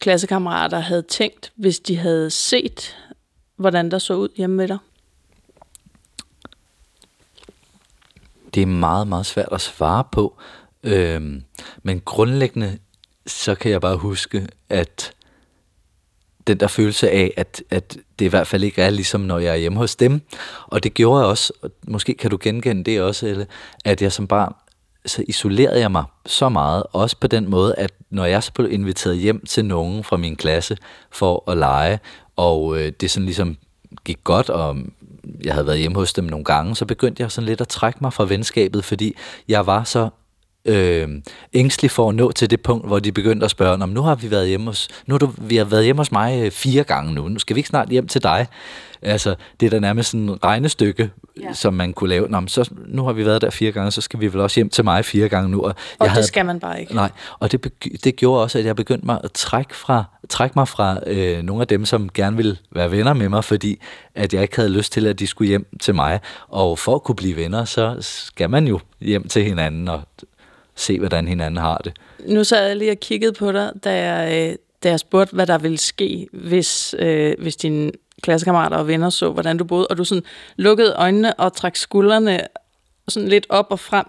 klassekammerater 0.00 0.78
havde 0.78 1.02
tænkt, 1.02 1.52
hvis 1.54 1.78
de 1.78 1.96
havde 1.96 2.30
set, 2.30 2.96
hvordan 3.56 3.90
der 3.90 3.98
så 3.98 4.14
ud 4.14 4.28
hjemme 4.36 4.56
med 4.56 4.68
dig? 4.68 4.78
Det 8.54 8.62
er 8.62 8.66
meget, 8.66 9.08
meget 9.08 9.26
svært 9.26 9.48
at 9.52 9.60
svare 9.60 10.04
på. 10.12 10.36
Øhm, 10.86 11.42
men 11.82 12.00
grundlæggende, 12.04 12.78
så 13.26 13.54
kan 13.54 13.70
jeg 13.70 13.80
bare 13.80 13.96
huske, 13.96 14.46
at 14.68 15.12
den 16.46 16.60
der 16.60 16.66
følelse 16.66 17.10
af, 17.10 17.34
at, 17.36 17.62
at 17.70 17.96
det 18.18 18.24
i 18.24 18.28
hvert 18.28 18.46
fald 18.46 18.64
ikke 18.64 18.82
er 18.82 18.90
ligesom, 18.90 19.20
når 19.20 19.38
jeg 19.38 19.52
er 19.52 19.56
hjemme 19.56 19.78
hos 19.78 19.96
dem. 19.96 20.20
Og 20.66 20.84
det 20.84 20.94
gjorde 20.94 21.20
jeg 21.20 21.28
også, 21.28 21.52
og 21.62 21.70
måske 21.88 22.14
kan 22.14 22.30
du 22.30 22.38
genkende 22.40 22.84
det 22.84 23.00
også, 23.02 23.26
Elle, 23.26 23.46
at 23.84 24.02
jeg 24.02 24.12
som 24.12 24.26
barn, 24.26 24.54
så 25.06 25.24
isolerede 25.28 25.80
jeg 25.80 25.92
mig 25.92 26.04
så 26.26 26.48
meget, 26.48 26.82
også 26.92 27.16
på 27.20 27.26
den 27.26 27.50
måde, 27.50 27.74
at 27.74 27.92
når 28.10 28.24
jeg 28.24 28.42
så 28.42 28.52
blev 28.52 28.72
inviteret 28.72 29.18
hjem 29.18 29.46
til 29.46 29.64
nogen 29.64 30.04
fra 30.04 30.16
min 30.16 30.36
klasse 30.36 30.76
for 31.10 31.50
at 31.50 31.58
lege, 31.58 32.00
og 32.36 32.78
øh, 32.78 32.92
det 33.00 33.10
sådan 33.10 33.24
ligesom 33.24 33.56
gik 34.04 34.18
godt, 34.24 34.50
og 34.50 34.76
jeg 35.44 35.54
havde 35.54 35.66
været 35.66 35.78
hjemme 35.78 35.98
hos 35.98 36.12
dem 36.12 36.24
nogle 36.24 36.44
gange, 36.44 36.76
så 36.76 36.84
begyndte 36.84 37.22
jeg 37.22 37.30
sådan 37.30 37.46
lidt 37.46 37.60
at 37.60 37.68
trække 37.68 37.98
mig 38.02 38.12
fra 38.12 38.24
venskabet, 38.24 38.84
fordi 38.84 39.16
jeg 39.48 39.66
var 39.66 39.84
så 39.84 40.08
øh, 40.66 41.08
ængstelig 41.52 41.90
for 41.90 42.08
at 42.08 42.14
nå 42.14 42.32
til 42.32 42.50
det 42.50 42.60
punkt, 42.60 42.86
hvor 42.86 42.98
de 42.98 43.12
begyndte 43.12 43.44
at 43.44 43.50
spørge, 43.50 43.82
om 43.82 43.88
nu 43.88 44.02
har 44.02 44.14
vi 44.14 44.30
været 44.30 44.48
hjemme 44.48 44.66
hos, 44.66 44.88
nu 45.06 45.14
har 45.14 45.18
du, 45.18 45.30
vi 45.38 45.56
har 45.56 45.64
været 45.64 45.84
hjemme 45.84 46.00
hos 46.00 46.12
mig 46.12 46.44
øh, 46.44 46.50
fire 46.50 46.84
gange 46.84 47.14
nu, 47.14 47.28
nu 47.28 47.38
skal 47.38 47.56
vi 47.56 47.58
ikke 47.58 47.68
snart 47.68 47.88
hjem 47.88 48.08
til 48.08 48.22
dig? 48.22 48.46
Altså, 49.02 49.34
det 49.60 49.66
er 49.66 49.70
da 49.70 49.78
nærmest 49.78 50.10
sådan 50.10 50.28
et 50.28 50.44
regnestykke, 50.44 51.10
ja. 51.42 51.52
som 51.52 51.74
man 51.74 51.92
kunne 51.92 52.10
lave. 52.10 52.28
Nå, 52.28 52.40
men 52.40 52.48
så, 52.48 52.70
nu 52.86 53.04
har 53.04 53.12
vi 53.12 53.26
været 53.26 53.42
der 53.42 53.50
fire 53.50 53.72
gange, 53.72 53.90
så 53.90 54.00
skal 54.00 54.20
vi 54.20 54.32
vel 54.32 54.40
også 54.40 54.60
hjem 54.60 54.68
til 54.68 54.84
mig 54.84 55.04
fire 55.04 55.28
gange 55.28 55.50
nu. 55.50 55.62
Og 55.62 55.74
jeg 56.00 56.12
det 56.16 56.24
skal 56.24 56.46
man 56.46 56.60
bare 56.60 56.80
ikke. 56.80 56.94
Nej, 56.94 57.10
og 57.38 57.52
det, 57.52 57.72
det 58.04 58.16
gjorde 58.16 58.42
også, 58.42 58.58
at 58.58 58.64
jeg 58.64 58.76
begyndte 58.76 59.06
mig 59.06 59.20
at 59.24 59.32
trække, 59.32 59.76
fra, 59.76 60.04
trække 60.28 60.52
mig 60.56 60.68
fra 60.68 60.98
øh, 61.06 61.42
nogle 61.42 61.60
af 61.60 61.68
dem, 61.68 61.84
som 61.84 62.08
gerne 62.14 62.36
ville 62.36 62.56
være 62.72 62.90
venner 62.90 63.12
med 63.12 63.28
mig, 63.28 63.44
fordi 63.44 63.80
at 64.14 64.34
jeg 64.34 64.42
ikke 64.42 64.56
havde 64.56 64.70
lyst 64.70 64.92
til, 64.92 65.06
at 65.06 65.18
de 65.18 65.26
skulle 65.26 65.48
hjem 65.48 65.66
til 65.80 65.94
mig. 65.94 66.20
Og 66.48 66.78
for 66.78 66.94
at 66.94 67.02
kunne 67.02 67.16
blive 67.16 67.36
venner, 67.36 67.64
så 67.64 67.96
skal 68.00 68.50
man 68.50 68.66
jo 68.66 68.80
hjem 69.00 69.28
til 69.28 69.44
hinanden 69.44 69.88
og 69.88 70.02
se, 70.76 70.98
hvordan 70.98 71.28
hinanden 71.28 71.60
har 71.60 71.78
det. 71.78 71.92
Nu 72.26 72.44
sad 72.44 72.66
jeg 72.66 72.76
lige 72.76 72.90
og 72.90 73.00
kiggede 73.00 73.32
på 73.32 73.52
dig, 73.52 73.72
da 73.84 74.12
jeg, 74.12 74.50
øh, 74.50 74.56
da 74.82 74.88
jeg 74.88 75.00
spurgte, 75.00 75.34
hvad 75.34 75.46
der 75.46 75.58
ville 75.58 75.78
ske, 75.78 76.28
hvis, 76.32 76.94
øh, 76.98 77.34
hvis 77.38 77.56
dine 77.56 77.92
klassekammerater 78.22 78.76
og 78.76 78.88
venner 78.88 79.10
så, 79.10 79.30
hvordan 79.30 79.58
du 79.58 79.64
boede, 79.64 79.86
og 79.86 79.98
du 79.98 80.04
sådan 80.04 80.22
lukkede 80.56 80.94
øjnene 80.96 81.34
og 81.34 81.54
trak 81.54 81.76
skuldrene 81.76 82.40
sådan 83.08 83.28
lidt 83.28 83.46
op 83.48 83.66
og 83.70 83.80
frem, 83.80 84.06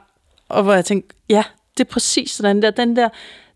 og 0.49 0.63
hvor 0.63 0.73
jeg 0.73 0.85
tænkte, 0.85 1.15
ja, 1.29 1.43
det 1.77 1.83
er 1.83 1.89
præcis 1.89 2.31
sådan 2.31 2.61
der, 2.61 2.71
den 2.71 2.95
der, 2.95 3.09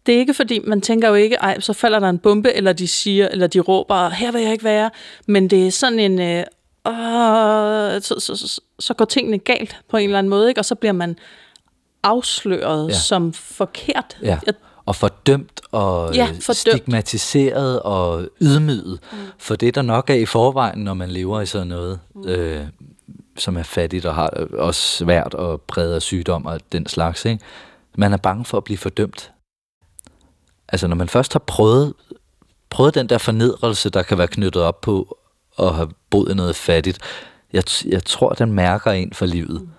det 0.05 0.15
er 0.15 0.19
ikke 0.19 0.33
fordi, 0.33 0.59
man 0.59 0.81
tænker 0.81 1.07
jo 1.07 1.13
ikke, 1.13 1.35
ej, 1.35 1.59
så 1.59 1.73
falder 1.73 1.99
der 1.99 2.09
en 2.09 2.19
bombe, 2.19 2.53
eller 2.53 2.73
de 2.73 2.87
siger, 2.87 3.27
eller 3.27 3.47
de 3.47 3.59
råber, 3.59 4.09
her 4.09 4.31
vil 4.31 4.41
jeg 4.41 4.51
ikke 4.51 4.63
være, 4.63 4.89
men 5.27 5.47
det 5.47 5.67
er 5.67 5.71
sådan 5.71 5.99
en, 5.99 6.19
øh, 6.19 6.43
åh, 6.85 8.01
så, 8.01 8.15
så, 8.19 8.35
så, 8.35 8.61
så 8.79 8.93
går 8.93 9.05
tingene 9.05 9.39
galt 9.39 9.77
på 9.89 9.97
en 9.97 10.03
eller 10.03 10.19
anden 10.19 10.29
måde, 10.29 10.49
ikke? 10.49 10.61
og 10.61 10.65
så 10.65 10.75
bliver 10.75 10.93
man 10.93 11.17
afsløret 12.03 12.89
Ja. 12.89 12.93
som 12.93 13.33
forkert. 13.33 14.17
Ja. 14.23 14.39
Og 14.85 14.95
fordømt 14.95 15.61
og 15.71 16.15
Ja, 16.15 16.25
ja, 16.25 16.31
fordømt. 16.41 16.57
stigmatiseret 16.57 17.81
og 17.81 18.27
ydmyget. 18.41 18.99
Mm. 19.11 19.17
For 19.37 19.55
det 19.55 19.75
der 19.75 19.81
nok 19.81 20.09
er 20.09 20.13
i 20.13 20.25
forvejen, 20.25 20.79
når 20.79 20.93
man 20.93 21.09
lever 21.11 21.41
i 21.41 21.45
sådan 21.45 21.67
noget, 21.67 21.99
mm. 22.15 22.27
øh, 22.27 22.65
som 23.37 23.57
er 23.57 23.63
fattigt 23.63 24.05
og 24.05 24.15
har 24.15 24.27
også 24.53 24.81
svært 24.97 25.33
og 25.33 25.61
præget 25.61 25.93
af 25.95 26.01
sygdom 26.01 26.45
og 26.45 26.59
den 26.71 26.87
slags. 26.87 27.25
Ikke? 27.25 27.43
Man 27.97 28.13
er 28.13 28.17
bange 28.17 28.45
for 28.45 28.57
at 28.57 28.63
blive 28.63 28.77
fordømt. 28.77 29.31
Altså 30.67 30.87
når 30.87 30.95
man 30.95 31.09
først 31.09 31.33
har 31.33 31.39
prøvet, 31.39 31.93
prøvet 32.69 32.95
den 32.95 33.09
der 33.09 33.17
fornedrelse, 33.17 33.89
der 33.89 34.03
kan 34.03 34.17
være 34.17 34.27
knyttet 34.27 34.61
op 34.63 34.81
på 34.81 35.17
at 35.59 35.75
have 35.75 35.89
boet 36.09 36.31
i 36.31 36.33
noget 36.35 36.55
fattigt, 36.55 36.99
jeg, 37.53 37.63
jeg 37.85 38.03
tror, 38.05 38.33
den 38.33 38.51
mærker 38.53 38.91
en 38.91 39.13
for 39.13 39.25
livet. 39.25 39.69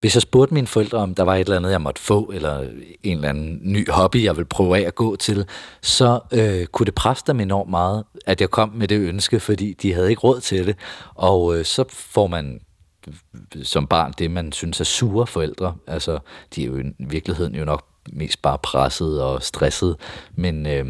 Hvis 0.00 0.14
jeg 0.14 0.22
spurgte 0.22 0.54
mine 0.54 0.66
forældre, 0.66 0.98
om 0.98 1.14
der 1.14 1.22
var 1.22 1.34
et 1.34 1.40
eller 1.40 1.56
andet, 1.56 1.70
jeg 1.70 1.80
måtte 1.80 2.00
få, 2.00 2.30
eller 2.34 2.60
en 3.02 3.16
eller 3.16 3.28
anden 3.28 3.60
ny 3.62 3.90
hobby, 3.90 4.24
jeg 4.24 4.36
ville 4.36 4.48
prøve 4.48 4.78
af 4.78 4.82
at 4.82 4.94
gå 4.94 5.16
til, 5.16 5.46
så 5.82 6.20
øh, 6.32 6.66
kunne 6.66 6.86
det 6.86 6.94
præste 6.94 7.32
dem 7.32 7.40
enormt 7.40 7.70
meget, 7.70 8.04
at 8.26 8.40
jeg 8.40 8.50
kom 8.50 8.68
med 8.68 8.88
det 8.88 8.98
ønske, 8.98 9.40
fordi 9.40 9.72
de 9.72 9.92
havde 9.92 10.10
ikke 10.10 10.20
råd 10.20 10.40
til 10.40 10.66
det. 10.66 10.76
Og 11.14 11.58
øh, 11.58 11.64
så 11.64 11.84
får 11.88 12.26
man 12.26 12.60
som 13.62 13.86
barn 13.86 14.12
det, 14.18 14.30
man 14.30 14.52
synes 14.52 14.80
er 14.80 14.84
sure 14.84 15.26
forældre. 15.26 15.76
Altså, 15.86 16.18
de 16.54 16.62
er 16.62 16.66
jo 16.66 16.78
i 16.78 16.92
virkeligheden 16.98 17.54
jo 17.54 17.64
nok 17.64 17.84
mest 18.12 18.42
bare 18.42 18.58
presset 18.58 19.22
og 19.22 19.42
stresset. 19.42 19.96
Men 20.34 20.66
øh, 20.66 20.86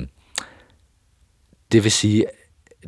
det 1.73 1.85
vil 1.85 1.93
sige, 1.93 2.27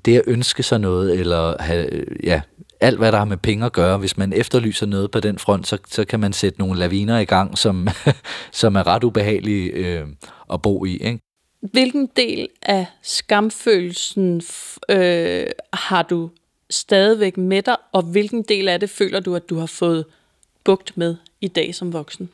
det 0.05 0.17
at 0.19 0.23
ønske 0.27 0.63
sig 0.63 0.81
noget, 0.81 1.19
eller 1.21 1.63
have, 1.63 2.05
ja, 2.23 2.41
alt 2.81 2.99
hvad 2.99 3.13
der 3.13 3.19
har 3.19 3.25
med 3.25 3.37
penge 3.37 3.67
at 3.67 3.73
gøre, 3.73 3.99
hvis 3.99 4.17
man 4.17 4.33
efterlyser 4.33 4.87
noget 4.87 5.11
på 5.11 5.21
den 5.21 5.39
front, 5.39 5.67
så, 5.67 5.79
så 5.89 6.05
kan 6.05 6.21
man 6.21 6.33
sætte 6.33 6.59
nogle 6.59 6.79
laviner 6.79 7.19
i 7.19 7.25
gang, 7.25 7.59
som, 7.59 7.89
som 8.53 8.77
er 8.77 8.87
ret 8.87 9.05
ubehagelige 9.05 9.71
øh, 9.71 10.07
at 10.53 10.63
bo 10.63 10.85
i. 10.85 10.93
Ikke? 10.93 11.21
hvilken 11.61 12.07
del 12.17 12.49
af 12.63 12.87
skamfølelsen 13.03 14.43
øh, 14.89 15.47
har 15.73 16.03
du 16.03 16.31
stadigvæk 16.71 17.37
med 17.37 17.63
dig, 17.63 17.77
og 17.93 18.03
hvilken 18.03 18.43
del 18.43 18.69
af 18.69 18.81
det 18.81 18.91
føler 18.91 19.21
du, 19.21 19.37
at 19.37 19.51
du 19.51 19.59
har 19.59 19.67
fået 19.67 20.05
bugt 20.65 20.97
med 20.97 21.17
i 21.41 21.49
dag 21.49 21.75
som 21.75 21.93
voksen? 21.93 22.31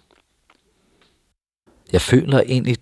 Jeg 1.93 2.01
føler 2.01 2.41
egentlig, 2.41 2.77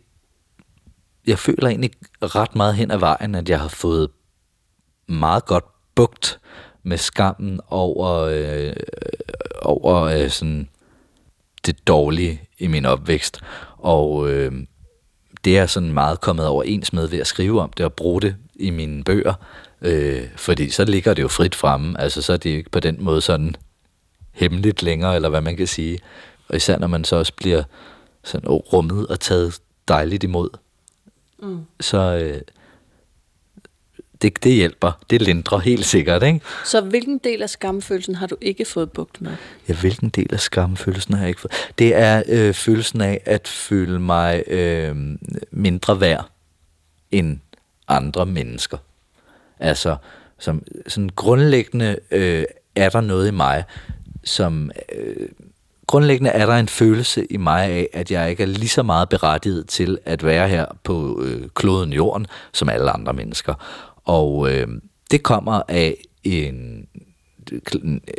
jeg 1.26 1.38
føler 1.38 1.68
egentlig 1.68 1.90
ret 2.22 2.54
meget 2.54 2.74
hen 2.74 2.90
ad 2.90 2.98
vejen, 2.98 3.34
at 3.34 3.48
jeg 3.48 3.60
har 3.60 3.68
fået 3.68 4.10
meget 5.08 5.44
godt 5.46 5.64
bugt 5.94 6.40
med 6.82 6.98
skammen 6.98 7.60
over, 7.68 8.10
øh, 8.10 8.72
over 9.62 10.02
øh, 10.02 10.30
sådan 10.30 10.68
det 11.66 11.86
dårlige 11.86 12.42
i 12.58 12.66
min 12.66 12.86
opvækst. 12.86 13.40
Og 13.78 14.30
øh, 14.30 14.52
det 15.44 15.58
er 15.58 15.66
sådan 15.66 15.92
meget 15.92 16.20
kommet 16.20 16.46
overens 16.46 16.92
med 16.92 17.08
ved 17.08 17.18
at 17.18 17.26
skrive 17.26 17.60
om 17.60 17.72
det 17.76 17.86
og 17.86 17.92
bruge 17.92 18.20
det 18.20 18.36
i 18.54 18.70
mine 18.70 19.04
bøger. 19.04 19.34
Øh, 19.82 20.28
fordi 20.36 20.70
så 20.70 20.84
ligger 20.84 21.14
det 21.14 21.22
jo 21.22 21.28
frit 21.28 21.54
fremme. 21.54 22.00
Altså 22.00 22.22
så 22.22 22.32
er 22.32 22.36
det 22.36 22.50
ikke 22.50 22.70
på 22.70 22.80
den 22.80 22.96
måde 23.00 23.20
sådan 23.20 23.56
hemmeligt 24.32 24.82
længere, 24.82 25.14
eller 25.14 25.28
hvad 25.28 25.40
man 25.40 25.56
kan 25.56 25.66
sige. 25.66 25.98
Og 26.48 26.56
især 26.56 26.78
når 26.78 26.86
man 26.86 27.04
så 27.04 27.16
også 27.16 27.32
bliver 27.36 27.62
sådan 28.24 28.48
rummet 28.48 29.06
og 29.06 29.20
taget 29.20 29.58
dejligt 29.88 30.24
imod. 30.24 30.48
Mm. 31.42 31.60
Så 31.80 31.98
øh, 31.98 32.40
det, 34.22 34.44
det 34.44 34.52
hjælper. 34.52 34.92
Det 35.10 35.22
lindrer 35.22 35.58
helt 35.58 35.86
sikkert, 35.86 36.22
ikke? 36.22 36.40
Så 36.64 36.80
hvilken 36.80 37.18
del 37.18 37.42
af 37.42 37.50
skamfølelsen 37.50 38.14
har 38.14 38.26
du 38.26 38.36
ikke 38.40 38.64
fået 38.64 38.92
bugt 38.92 39.20
med? 39.20 39.32
Ja, 39.68 39.74
hvilken 39.74 40.08
del 40.08 40.34
af 40.34 40.40
skamfølelsen 40.40 41.14
har 41.14 41.20
jeg 41.20 41.28
ikke 41.28 41.40
fået? 41.40 41.70
Det 41.78 41.94
er 41.94 42.22
øh, 42.28 42.54
følelsen 42.54 43.00
af 43.00 43.20
at 43.24 43.48
føle 43.48 44.00
mig 44.00 44.42
øh, 44.46 44.96
mindre 45.50 46.00
værd 46.00 46.28
end 47.10 47.38
andre 47.88 48.26
mennesker. 48.26 48.78
Altså, 49.60 49.96
som, 50.38 50.62
sådan 50.86 51.10
grundlæggende 51.16 51.96
øh, 52.10 52.44
er 52.76 52.88
der 52.88 53.00
noget 53.00 53.28
i 53.28 53.30
mig, 53.30 53.64
som... 54.24 54.70
Øh, 54.92 55.28
grundlæggende 55.86 56.30
er 56.30 56.46
der 56.46 56.54
en 56.54 56.68
følelse 56.68 57.24
i 57.24 57.36
mig 57.36 57.64
af, 57.64 57.88
at 57.92 58.10
jeg 58.10 58.30
ikke 58.30 58.42
er 58.42 58.46
lige 58.46 58.68
så 58.68 58.82
meget 58.82 59.08
berettiget 59.08 59.66
til 59.68 59.98
at 60.04 60.24
være 60.24 60.48
her 60.48 60.66
på 60.84 61.22
øh, 61.22 61.48
kloden 61.54 61.92
jorden, 61.92 62.26
som 62.52 62.68
alle 62.68 62.90
andre 62.90 63.12
mennesker. 63.12 63.54
Og 64.04 64.52
øh, 64.52 64.68
det 65.10 65.22
kommer 65.22 65.62
af 65.68 65.96
en, 66.24 66.86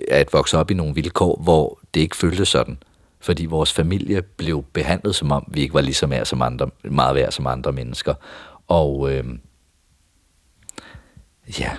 at 0.07 0.33
vokse 0.33 0.57
op 0.57 0.71
i 0.71 0.73
nogle 0.73 0.95
vilkår, 0.95 1.41
hvor 1.43 1.79
det 1.93 1.99
ikke 1.99 2.17
føltes 2.17 2.47
sådan. 2.47 2.77
Fordi 3.19 3.45
vores 3.45 3.73
familie 3.73 4.21
blev 4.21 4.63
behandlet, 4.73 5.15
som 5.15 5.31
om 5.31 5.45
vi 5.47 5.61
ikke 5.61 5.73
var 5.73 5.81
lige 5.81 5.93
så 5.93 6.07
meget, 6.07 6.27
som 6.27 6.41
andre, 6.41 6.69
meget 6.83 7.15
værd 7.15 7.31
som 7.31 7.47
andre 7.47 7.71
mennesker. 7.71 8.13
Og 8.67 9.13
øh, 9.13 9.23
ja, 11.59 11.71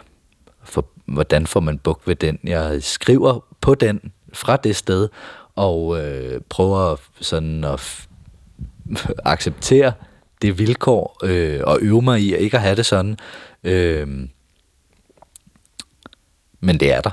for, 0.63 0.87
hvordan 1.07 1.47
får 1.47 1.61
man 1.61 1.79
buk 1.79 2.03
ved 2.07 2.17
den? 2.17 2.39
Jeg 2.45 2.83
skriver 2.83 3.45
på 3.61 3.75
den 3.75 4.13
fra 4.33 4.57
det 4.57 4.77
sted, 4.77 5.09
og 5.55 6.05
øh, 6.05 6.41
prøver 6.49 6.97
sådan 7.21 7.65
at 7.65 8.09
acceptere 9.25 9.93
det 10.43 10.59
vilkår, 10.59 11.19
øh, 11.25 11.61
og 11.65 11.79
øve 11.81 12.03
mig 12.03 12.21
i 12.21 12.35
at 12.35 12.41
ikke 12.41 12.57
at 12.57 12.63
have 12.63 12.77
det 12.77 12.87
sådan. 12.87 13.17
Øh, 13.65 14.09
men 16.61 16.81
det 16.81 16.93
er 16.93 17.01
der. 17.01 17.11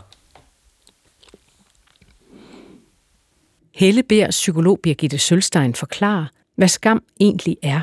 Helle 3.71 4.03
beder 4.03 4.29
psykolog 4.29 4.79
Birgitte 4.83 5.17
Sølstein 5.17 5.75
forklare, 5.75 6.27
hvad 6.55 6.67
skam 6.67 7.03
egentlig 7.19 7.57
er. 7.63 7.81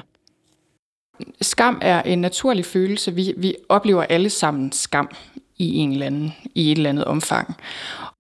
Skam 1.41 1.79
er 1.83 2.03
en 2.03 2.21
naturlig 2.21 2.65
følelse. 2.65 3.15
Vi, 3.15 3.35
vi 3.37 3.55
oplever 3.69 4.03
alle 4.03 4.31
sammen 4.31 4.73
skam 4.73 5.11
i 5.57 5.77
en 5.77 5.93
eller 5.93 6.07
anden, 6.07 6.33
i 6.55 6.73
et 6.73 6.77
eller 6.77 6.91
andet 6.91 7.05
omfang. 7.05 7.55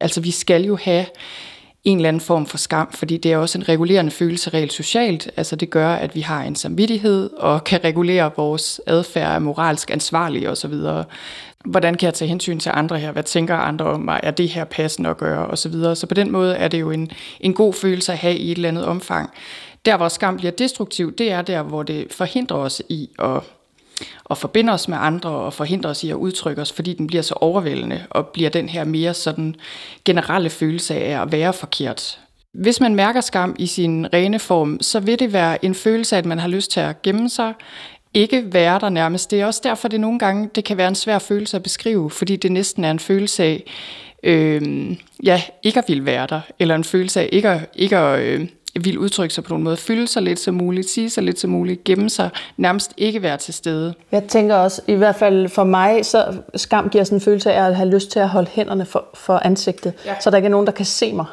Altså 0.00 0.20
vi 0.20 0.30
skal 0.30 0.64
jo 0.64 0.76
have 0.76 1.06
en 1.84 1.98
eller 1.98 2.08
anden 2.08 2.20
form 2.20 2.46
for 2.46 2.58
skam, 2.58 2.92
fordi 2.92 3.16
det 3.16 3.32
er 3.32 3.36
også 3.36 3.58
en 3.58 3.68
regulerende 3.68 4.10
følelse 4.10 4.50
rent 4.50 4.72
socialt. 4.72 5.30
Altså 5.36 5.56
det 5.56 5.70
gør, 5.70 5.92
at 5.92 6.14
vi 6.14 6.20
har 6.20 6.42
en 6.42 6.56
samvittighed 6.56 7.30
og 7.30 7.64
kan 7.70 7.84
regulere 7.84 8.30
vores 8.36 8.80
adfærd, 8.86 9.34
er 9.34 9.38
moralsk 9.38 9.90
ansvarlig 9.90 10.50
osv. 10.50 10.74
Hvordan 11.64 11.94
kan 11.94 12.06
jeg 12.06 12.14
tage 12.14 12.28
hensyn 12.28 12.58
til 12.58 12.72
andre 12.74 12.98
her? 12.98 13.12
Hvad 13.12 13.22
tænker 13.22 13.56
andre 13.56 13.84
om 13.84 14.00
mig? 14.00 14.20
Er 14.22 14.30
det 14.30 14.48
her 14.48 14.64
passende 14.64 15.10
at 15.10 15.16
gøre? 15.16 15.46
Og 15.46 15.58
så 15.58 15.68
videre. 15.68 15.96
Så 15.96 16.06
på 16.06 16.14
den 16.14 16.32
måde 16.32 16.54
er 16.54 16.68
det 16.68 16.80
jo 16.80 16.90
en, 16.90 17.10
en 17.40 17.54
god 17.54 17.72
følelse 17.72 18.12
at 18.12 18.18
have 18.18 18.36
i 18.36 18.50
et 18.50 18.56
eller 18.56 18.68
andet 18.68 18.84
omfang. 18.84 19.30
Der, 19.84 19.96
hvor 19.96 20.08
skam 20.08 20.36
bliver 20.36 20.50
destruktiv, 20.50 21.16
det 21.16 21.32
er 21.32 21.42
der, 21.42 21.62
hvor 21.62 21.82
det 21.82 22.06
forhindrer 22.10 22.56
os 22.56 22.82
i 22.88 23.08
at 23.18 23.40
og 24.24 24.38
forbinde 24.38 24.72
os 24.72 24.88
med 24.88 24.98
andre 25.00 25.30
og 25.30 25.52
forhindre 25.52 25.90
os 25.90 26.04
i 26.04 26.10
at 26.10 26.14
udtrykke 26.14 26.62
os, 26.62 26.72
fordi 26.72 26.92
den 26.92 27.06
bliver 27.06 27.22
så 27.22 27.34
overvældende 27.34 28.04
og 28.10 28.26
bliver 28.26 28.50
den 28.50 28.68
her 28.68 28.84
mere 28.84 29.14
sådan 29.14 29.54
generelle 30.04 30.50
følelse 30.50 30.94
af 30.94 31.22
at 31.22 31.32
være 31.32 31.52
forkert. 31.52 32.20
Hvis 32.54 32.80
man 32.80 32.94
mærker 32.94 33.20
skam 33.20 33.56
i 33.58 33.66
sin 33.66 34.12
rene 34.12 34.38
form, 34.38 34.78
så 34.80 35.00
vil 35.00 35.18
det 35.18 35.32
være 35.32 35.64
en 35.64 35.74
følelse 35.74 36.16
af, 36.16 36.18
at 36.18 36.26
man 36.26 36.38
har 36.38 36.48
lyst 36.48 36.70
til 36.70 36.80
at 36.80 37.02
gemme 37.02 37.28
sig, 37.28 37.54
ikke 38.14 38.44
være 38.52 38.78
der 38.80 38.88
nærmest. 38.88 39.30
Det 39.30 39.40
er 39.40 39.46
også 39.46 39.60
derfor, 39.64 39.88
det 39.88 40.00
nogle 40.00 40.18
gange 40.18 40.50
det 40.54 40.64
kan 40.64 40.76
være 40.76 40.88
en 40.88 40.94
svær 40.94 41.18
følelse 41.18 41.56
at 41.56 41.62
beskrive, 41.62 42.10
fordi 42.10 42.36
det 42.36 42.52
næsten 42.52 42.84
er 42.84 42.90
en 42.90 42.98
følelse 42.98 43.42
af, 43.42 43.64
øh, 44.22 44.96
ja, 45.22 45.42
ikke 45.62 45.78
at 45.78 45.84
ville 45.88 46.04
være 46.04 46.26
der, 46.26 46.40
eller 46.58 46.74
en 46.74 46.84
følelse 46.84 47.20
af 47.20 47.28
ikke 47.32 47.48
at, 47.48 47.60
ikke 47.74 47.96
at 47.96 48.20
øh, 48.20 48.48
vil 48.74 48.98
udtrykke 48.98 49.34
sig 49.34 49.44
på 49.44 49.48
nogen 49.48 49.64
måde, 49.64 49.76
fylde 49.76 50.06
sig 50.06 50.22
lidt 50.22 50.38
som 50.38 50.54
muligt, 50.54 50.90
sige 50.90 51.10
sig 51.10 51.22
lidt 51.22 51.40
som 51.40 51.50
muligt, 51.50 51.84
gemme 51.84 52.10
sig, 52.10 52.30
nærmest 52.56 52.92
ikke 52.96 53.22
være 53.22 53.36
til 53.36 53.54
stede. 53.54 53.94
Jeg 54.12 54.24
tænker 54.24 54.56
også, 54.56 54.82
i 54.86 54.94
hvert 54.94 55.16
fald 55.16 55.48
for 55.48 55.64
mig, 55.64 56.06
så 56.06 56.36
skam 56.54 56.88
giver 56.88 57.04
sådan 57.04 57.16
en 57.16 57.20
følelse 57.20 57.52
af 57.52 57.66
at 57.66 57.76
have 57.76 57.88
lyst 57.88 58.10
til 58.10 58.18
at 58.18 58.28
holde 58.28 58.50
hænderne 58.52 58.86
for, 58.86 59.04
for 59.14 59.38
ansigtet, 59.44 59.92
ja. 60.04 60.20
så 60.20 60.30
der 60.30 60.36
ikke 60.36 60.46
er 60.46 60.50
nogen, 60.50 60.66
der 60.66 60.72
kan 60.72 60.86
se 60.86 61.12
mig. 61.12 61.26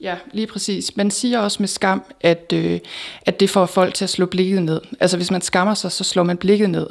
Ja, 0.00 0.16
lige 0.32 0.46
præcis. 0.46 0.96
Man 0.96 1.10
siger 1.10 1.38
også 1.38 1.56
med 1.60 1.68
skam, 1.68 2.02
at, 2.20 2.52
øh, 2.54 2.80
at 3.26 3.40
det 3.40 3.50
får 3.50 3.66
folk 3.66 3.94
til 3.94 4.04
at 4.04 4.10
slå 4.10 4.26
blikket 4.26 4.62
ned. 4.62 4.80
Altså 5.00 5.16
hvis 5.16 5.30
man 5.30 5.40
skammer 5.40 5.74
sig, 5.74 5.92
så 5.92 6.04
slår 6.04 6.22
man 6.22 6.36
blikket 6.36 6.70
ned. 6.70 6.86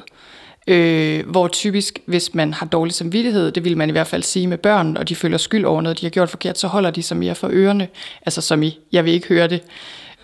Øh, 0.67 1.29
hvor 1.29 1.47
typisk, 1.47 1.99
hvis 2.05 2.33
man 2.33 2.53
har 2.53 2.65
dårlig 2.65 2.93
samvittighed, 2.93 3.51
det 3.51 3.63
vil 3.63 3.77
man 3.77 3.89
i 3.89 3.91
hvert 3.91 4.07
fald 4.07 4.23
sige 4.23 4.47
med 4.47 4.57
børn, 4.57 4.97
og 4.97 5.09
de 5.09 5.15
føler 5.15 5.37
skyld 5.37 5.65
over 5.65 5.81
noget, 5.81 6.01
de 6.01 6.05
har 6.05 6.09
gjort 6.09 6.29
forkert, 6.29 6.57
så 6.57 6.67
holder 6.67 6.91
de 6.91 7.03
sig 7.03 7.17
mere 7.17 7.35
for 7.35 7.49
ørerne. 7.51 7.87
Altså 8.25 8.41
som 8.41 8.63
i, 8.63 8.79
jeg 8.91 9.05
vil 9.05 9.13
ikke 9.13 9.27
høre 9.27 9.47
det. 9.47 9.63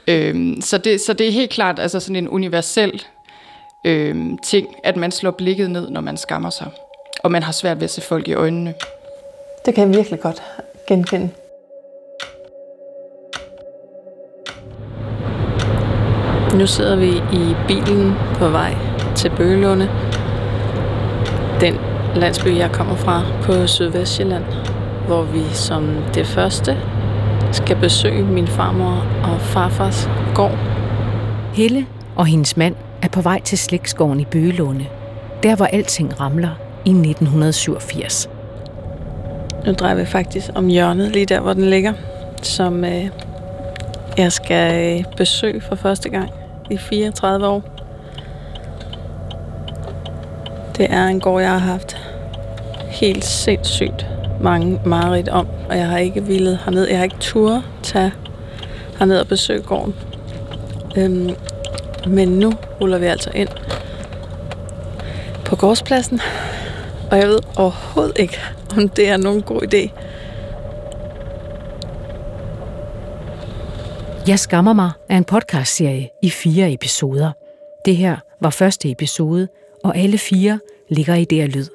Øh, 0.08 0.56
så, 0.62 0.78
det 0.78 1.02
så 1.02 1.14
det 1.14 1.28
er 1.28 1.32
helt 1.32 1.50
klart 1.50 1.80
altså 1.80 2.00
sådan 2.00 2.16
en 2.16 2.30
universel 2.30 3.04
øh, 3.86 4.16
ting, 4.44 4.68
at 4.84 4.96
man 4.96 5.12
slår 5.12 5.32
blikket 5.32 5.72
ned, 5.72 5.90
når 5.90 6.02
man 6.02 6.18
skammer 6.18 6.50
sig. 6.50 6.68
Og 7.24 7.32
man 7.32 7.44
har 7.44 7.52
svært 7.52 7.78
ved 7.78 7.84
at 7.84 7.90
se 7.90 8.02
folk 8.02 8.28
i 8.28 8.34
øjnene. 8.34 8.74
Det 9.66 9.76
kan 9.76 9.88
jeg 9.88 9.98
virkelig 9.98 10.20
godt 10.20 10.44
genkende. 10.88 11.30
Nu 16.56 16.68
sidder 16.68 16.96
vi 16.96 17.10
i 17.34 17.56
bilen 17.68 18.14
på 18.36 18.50
vej 18.50 18.76
til 19.16 19.32
Bøgelunde. 19.38 20.07
Den 21.62 21.76
landsby, 22.16 22.58
jeg 22.58 22.72
kommer 22.72 22.96
fra 22.96 23.24
på 23.44 23.68
Sydvestjylland, 23.68 24.44
hvor 25.08 25.22
vi 25.24 25.44
som 25.54 25.98
det 26.14 26.28
første 26.28 26.78
skal 27.52 27.76
besøge 27.76 28.24
min 28.24 28.48
farmor 28.48 29.06
og 29.24 29.42
farfars 29.42 30.10
gård. 30.36 30.58
Helle 31.54 31.86
og 32.16 32.26
hendes 32.26 32.58
mand 32.58 32.76
er 33.02 33.08
på 33.08 33.22
vej 33.22 33.42
til 33.42 33.58
slægtsgården 33.58 34.20
i 34.20 34.26
Bøgelunde, 34.26 34.86
der 35.44 35.56
hvor 35.56 35.66
alting 35.66 36.20
ramler 36.20 36.50
i 36.86 36.90
1987. 36.90 38.30
Nu 39.66 39.72
drejer 39.72 39.96
vi 39.96 40.06
faktisk 40.06 40.50
om 40.56 40.68
hjørnet, 40.68 41.12
lige 41.12 41.26
der 41.26 41.40
hvor 41.40 41.54
den 41.54 41.70
ligger, 41.70 41.94
som 42.42 42.86
øh, 42.86 43.06
jeg 44.18 44.32
skal 44.32 44.98
øh, 45.00 45.04
besøge 45.18 45.62
for 45.62 45.76
første 45.76 46.10
gang 46.10 46.30
i 46.70 46.78
34 46.78 47.48
år. 47.48 47.77
Det 50.78 50.88
er 50.90 51.06
en 51.06 51.20
gård, 51.20 51.42
jeg 51.42 51.52
har 51.52 51.58
haft 51.58 51.98
helt 52.90 53.26
sindssygt 53.26 54.08
mange 54.42 54.82
mareridt 54.86 55.30
om, 55.30 55.48
og 55.70 55.78
jeg 55.78 55.88
har 55.88 55.98
ikke 55.98 56.24
ville 56.24 56.60
herned. 56.66 56.88
Jeg 56.88 56.98
har 56.98 57.04
ikke 57.04 57.18
tur 57.20 57.64
tage 57.84 58.12
herned 59.00 59.20
og 59.20 59.28
besøge 59.28 59.62
gården. 59.62 59.96
Øhm, 60.98 61.30
men 62.08 62.28
nu 62.28 62.52
ruller 62.82 62.98
vi 62.98 63.06
altså 63.06 63.32
ind 63.36 63.50
på 65.46 65.56
gårdspladsen, 65.56 66.20
og 67.12 67.18
jeg 67.18 67.28
ved 67.28 67.40
overhovedet 67.58 68.18
ikke, 68.20 68.40
om 68.78 68.90
det 68.90 69.10
er 69.10 69.18
nogen 69.18 69.42
god 69.42 69.62
idé. 69.74 69.90
Jeg 74.28 74.40
skammer 74.40 74.74
mig 74.74 74.92
er 75.10 75.18
en 75.18 75.24
podcastserie 75.24 76.10
i 76.24 76.30
fire 76.30 76.74
episoder. 76.74 77.32
Det 77.86 77.96
her 77.96 78.18
var 78.42 78.50
første 78.50 78.92
episode, 78.92 79.48
og 79.88 79.98
alle 79.98 80.18
fire 80.18 80.60
ligger 80.90 81.16
i 81.16 81.26
der 81.26 81.48
lyd. 81.48 81.66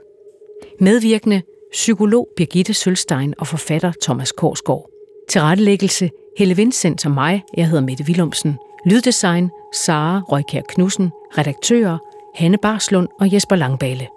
Medvirkende 0.80 1.42
psykolog 1.72 2.28
Birgitte 2.36 2.74
Sølstein 2.74 3.34
og 3.38 3.46
forfatter 3.46 3.92
Thomas 4.02 4.32
Korsgaard. 4.32 4.90
Tilrettelæggelse 5.28 6.10
Helle 6.38 6.56
Vincent 6.56 7.06
og 7.06 7.12
mig, 7.12 7.42
jeg 7.56 7.68
hedder 7.68 7.82
Mette 7.82 8.04
Willumsen. 8.04 8.58
Lyddesign 8.86 9.50
Sara 9.74 10.20
Røykær 10.20 10.60
Knudsen. 10.68 11.10
Redaktører 11.38 11.98
Hanne 12.34 12.58
Barslund 12.58 13.08
og 13.20 13.32
Jesper 13.32 13.56
Langbale. 13.56 14.08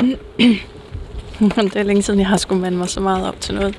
det 1.40 1.76
er 1.76 1.82
længe 1.82 2.02
siden, 2.02 2.20
jeg 2.20 2.28
har 2.28 2.36
skulle 2.36 2.62
mande 2.62 2.78
mig 2.78 2.88
så 2.88 3.00
meget 3.00 3.28
op 3.28 3.40
til 3.40 3.54
noget. 3.54 3.78